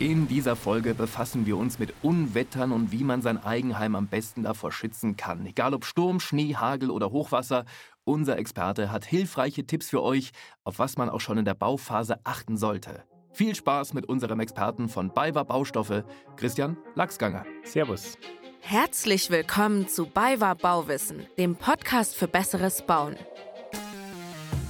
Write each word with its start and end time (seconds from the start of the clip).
In 0.00 0.28
dieser 0.28 0.54
Folge 0.54 0.94
befassen 0.94 1.44
wir 1.44 1.56
uns 1.56 1.80
mit 1.80 1.92
Unwettern 2.02 2.70
und 2.70 2.92
wie 2.92 3.02
man 3.02 3.20
sein 3.20 3.42
Eigenheim 3.42 3.96
am 3.96 4.06
besten 4.06 4.44
davor 4.44 4.70
schützen 4.70 5.16
kann. 5.16 5.44
Egal 5.44 5.74
ob 5.74 5.84
Sturm, 5.84 6.20
Schnee, 6.20 6.54
Hagel 6.54 6.92
oder 6.92 7.10
Hochwasser, 7.10 7.64
unser 8.04 8.38
Experte 8.38 8.92
hat 8.92 9.04
hilfreiche 9.04 9.66
Tipps 9.66 9.90
für 9.90 10.00
euch, 10.00 10.30
auf 10.62 10.78
was 10.78 10.98
man 10.98 11.10
auch 11.10 11.20
schon 11.20 11.38
in 11.38 11.44
der 11.44 11.54
Bauphase 11.54 12.20
achten 12.22 12.56
sollte. 12.56 13.02
Viel 13.32 13.56
Spaß 13.56 13.92
mit 13.92 14.06
unserem 14.08 14.38
Experten 14.38 14.88
von 14.88 15.12
BayWa 15.12 15.42
Baustoffe, 15.42 16.04
Christian 16.36 16.76
Lachsganger. 16.94 17.44
Servus. 17.64 18.16
Herzlich 18.60 19.30
willkommen 19.30 19.88
zu 19.88 20.06
BayWa 20.06 20.54
Bauwissen, 20.54 21.26
dem 21.38 21.56
Podcast 21.56 22.14
für 22.14 22.28
besseres 22.28 22.82
Bauen. 22.82 23.16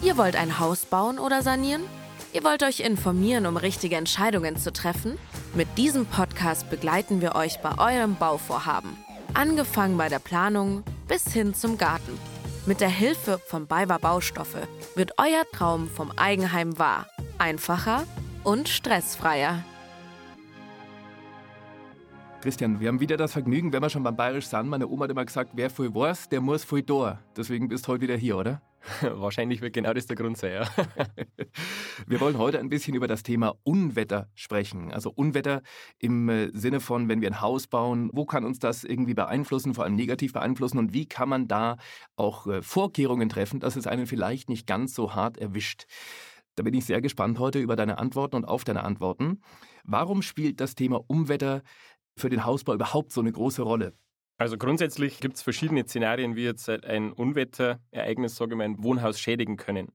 Ihr 0.03 0.17
wollt 0.17 0.36
ein 0.36 0.58
Haus 0.58 0.86
bauen 0.86 1.18
oder 1.18 1.43
sanieren? 1.43 1.82
Ihr 2.35 2.45
wollt 2.45 2.63
euch 2.63 2.81
informieren, 2.81 3.46
um 3.46 3.57
richtige 3.57 3.96
Entscheidungen 3.96 4.57
zu 4.57 4.71
treffen? 4.71 5.19
Mit 5.55 5.67
diesem 5.79 6.05
Podcast 6.05 6.69
begleiten 6.69 7.23
wir 7.23 7.35
euch 7.35 7.59
bei 7.61 7.79
eurem 7.79 8.17
Bauvorhaben. 8.17 8.99
Angefangen 9.32 9.96
bei 9.96 10.11
der 10.11 10.19
Planung 10.19 10.83
bis 11.07 11.33
hin 11.33 11.55
zum 11.55 11.79
Garten. 11.79 12.19
Mit 12.67 12.83
der 12.83 12.91
Hilfe 12.91 13.39
von 13.46 13.67
BayWa 13.67 13.96
Baustoffe 13.96 14.69
wird 14.95 15.13
euer 15.17 15.45
Traum 15.53 15.89
vom 15.89 16.11
Eigenheim 16.17 16.79
wahr. 16.79 17.07
Einfacher 17.39 18.05
und 18.45 18.69
stressfreier. 18.69 19.64
Christian, 22.43 22.79
wir 22.79 22.89
haben 22.89 23.00
wieder 23.00 23.17
das 23.17 23.33
Vergnügen, 23.33 23.72
wenn 23.72 23.83
wir 23.83 23.89
schon 23.89 24.03
beim 24.03 24.17
Bayerisch 24.17 24.47
sind. 24.47 24.69
Meine 24.69 24.86
Oma 24.86 25.05
hat 25.05 25.11
immer 25.11 25.25
gesagt, 25.25 25.53
wer 25.55 25.71
viel 25.71 25.95
weiß, 25.95 26.29
der 26.29 26.43
muss 26.43 26.63
viel 26.63 26.83
da. 26.83 27.21
Deswegen 27.36 27.69
bist 27.69 27.86
du 27.86 27.93
heute 27.93 28.03
wieder 28.03 28.17
hier, 28.17 28.36
oder? 28.36 28.61
Wahrscheinlich 29.03 29.61
wird 29.61 29.73
genau 29.73 29.93
das 29.93 30.07
der 30.07 30.17
Grund 30.17 30.37
sein, 30.37 30.53
ja. 30.53 30.69
Wir 32.06 32.20
wollen 32.20 32.39
heute 32.39 32.58
ein 32.58 32.69
bisschen 32.69 32.95
über 32.95 33.06
das 33.06 33.22
Thema 33.22 33.55
Unwetter 33.62 34.28
sprechen. 34.34 34.92
Also 34.92 35.11
Unwetter 35.11 35.62
im 35.98 36.28
äh, 36.28 36.50
Sinne 36.53 36.80
von, 36.80 37.08
wenn 37.08 37.20
wir 37.20 37.28
ein 37.28 37.41
Haus 37.41 37.67
bauen, 37.67 38.11
wo 38.12 38.25
kann 38.25 38.45
uns 38.45 38.58
das 38.58 38.84
irgendwie 38.84 39.14
beeinflussen, 39.14 39.75
vor 39.75 39.84
allem 39.84 39.97
negativ 39.97 40.33
beeinflussen 40.33 40.78
und 40.78 40.92
wie 40.92 41.06
kann 41.06 41.28
man 41.28 41.48
da 41.48 41.77
auch 42.17 42.47
äh, 42.47 42.62
Vorkehrungen 42.62 43.28
treffen, 43.28 43.61
dass 43.61 43.77
es 43.77 43.86
einen 43.86 44.06
vielleicht 44.06 44.48
nicht 44.48 44.67
ganz 44.67 44.95
so 44.95 45.14
hart 45.14 45.39
erwischt. 45.39 45.86
Da 46.55 46.62
bin 46.62 46.75
ich 46.75 46.86
sehr 46.86 47.00
gespannt 47.00 47.39
heute 47.39 47.61
über 47.61 47.77
deine 47.77 47.98
Antworten 47.98 48.36
und 48.36 48.45
auf 48.45 48.64
deine 48.64 48.83
Antworten. 48.83 49.42
Warum 49.84 50.23
spielt 50.23 50.61
das 50.61 50.75
Thema 50.75 51.00
Unwetter 51.06 51.62
für 52.17 52.30
den 52.30 52.45
Hausbau 52.45 52.75
überhaupt 52.75 53.12
so 53.12 53.20
eine 53.20 53.33
große 53.33 53.62
Rolle? 53.62 53.95
Also 54.39 54.56
grundsätzlich 54.56 55.19
gibt 55.19 55.36
es 55.36 55.42
verschiedene 55.42 55.84
Szenarien, 55.84 56.36
wie 56.36 56.44
jetzt 56.44 56.69
ein 56.69 57.12
Unwetterereignis, 57.12 58.36
sage 58.36 58.53
ich 58.53 58.56
mal, 58.56 58.64
ein 58.64 58.83
Wohnhaus 58.83 59.19
schädigen 59.19 59.56
können. 59.56 59.89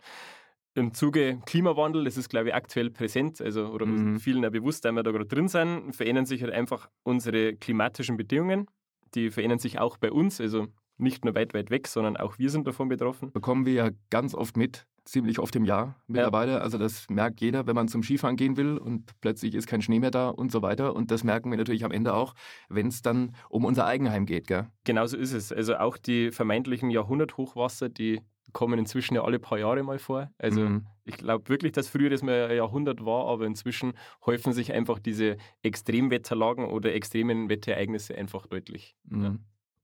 Im 0.76 0.94
Zuge 0.94 1.40
Klimawandel, 1.46 2.04
das 2.04 2.18
ist, 2.18 2.30
glaube 2.30 2.50
ich, 2.50 2.56
aktuell 2.56 2.90
präsent, 2.90 3.40
also 3.40 3.68
oder 3.68 3.86
mhm. 3.86 4.20
vielen 4.20 4.44
auch 4.44 4.52
bewusst, 4.52 4.84
da 4.84 4.92
wir 4.92 5.04
da 5.04 5.12
gerade 5.12 5.28
drin 5.28 5.48
sind, 5.48 5.96
verändern 5.96 6.26
sich 6.26 6.42
halt 6.44 6.52
einfach 6.52 6.90
unsere 7.04 7.56
klimatischen 7.56 8.18
Bedingungen. 8.18 8.68
Die 9.14 9.30
verändern 9.30 9.60
sich 9.60 9.80
auch 9.80 9.98
bei 9.98 10.12
uns, 10.12 10.42
also 10.42 10.68
nicht 10.98 11.24
nur 11.24 11.36
weit, 11.36 11.54
weit 11.54 11.70
weg, 11.70 11.88
sondern 11.88 12.18
auch 12.18 12.38
wir 12.38 12.50
sind 12.50 12.68
davon 12.68 12.90
betroffen. 12.90 13.32
Bekommen 13.32 13.66
wir 13.66 13.74
ja 13.74 13.90
ganz 14.10 14.34
oft 14.34 14.58
mit, 14.58 14.88
ziemlich 15.06 15.40
oft 15.40 15.56
im 15.56 15.66
Jahr 15.66 15.96
mittlerweile. 16.08 16.54
Ja. 16.54 16.58
Also 16.60 16.78
das 16.78 17.10
merkt 17.10 17.42
jeder, 17.42 17.68
wenn 17.68 17.76
man 17.76 17.88
zum 17.88 18.04
Skifahren 18.04 18.36
gehen 18.36 18.58
will 18.58 18.78
und 18.78 19.20
plötzlich 19.22 19.56
ist 19.56 19.68
kein 19.68 19.82
Schnee 19.82 20.00
mehr 20.00 20.12
da 20.12 20.30
und 20.30 20.52
so 20.52 20.62
weiter. 20.62 20.96
Und 20.96 21.12
das 21.12 21.24
merken 21.24 21.52
wir 21.52 21.58
natürlich 21.58 21.86
am 21.86 21.92
Ende 21.92 22.14
auch, 22.14 22.34
wenn 22.70 22.88
es 22.88 23.02
dann 23.02 23.36
um 23.50 23.66
unser 23.66 23.86
Eigenheim 23.86 24.26
geht. 24.26 24.48
Gell? 24.48 24.68
Genau 24.86 25.06
so 25.06 25.18
ist 25.18 25.34
es. 25.34 25.52
Also 25.52 25.76
auch 25.76 25.98
die 25.98 26.32
vermeintlichen 26.32 26.90
Jahrhunderthochwasser, 26.90 27.90
die 27.90 28.22
kommen 28.54 28.80
inzwischen 28.80 29.16
ja 29.16 29.24
alle 29.24 29.40
paar 29.40 29.58
Jahre 29.58 29.84
mal 29.84 30.00
vor. 30.00 30.32
Also 30.38 30.62
mhm. 30.62 30.88
ich 31.06 31.18
glaube 31.18 31.50
wirklich, 31.50 31.72
dass 31.72 31.90
früher 31.90 32.10
das 32.10 32.22
mal 32.22 32.48
ein 32.50 32.56
Jahrhundert 32.56 33.04
war, 33.04 33.28
aber 33.28 33.46
inzwischen 33.46 33.94
häufen 34.26 34.54
sich 34.54 34.72
einfach 34.72 35.00
diese 35.00 35.38
Extremwetterlagen 35.64 36.66
oder 36.66 36.94
extremen 36.94 37.50
Wetterereignisse 37.50 38.16
einfach 38.16 38.48
deutlich. 38.48 38.96
Mhm. 39.06 39.24
Ja. 39.24 39.36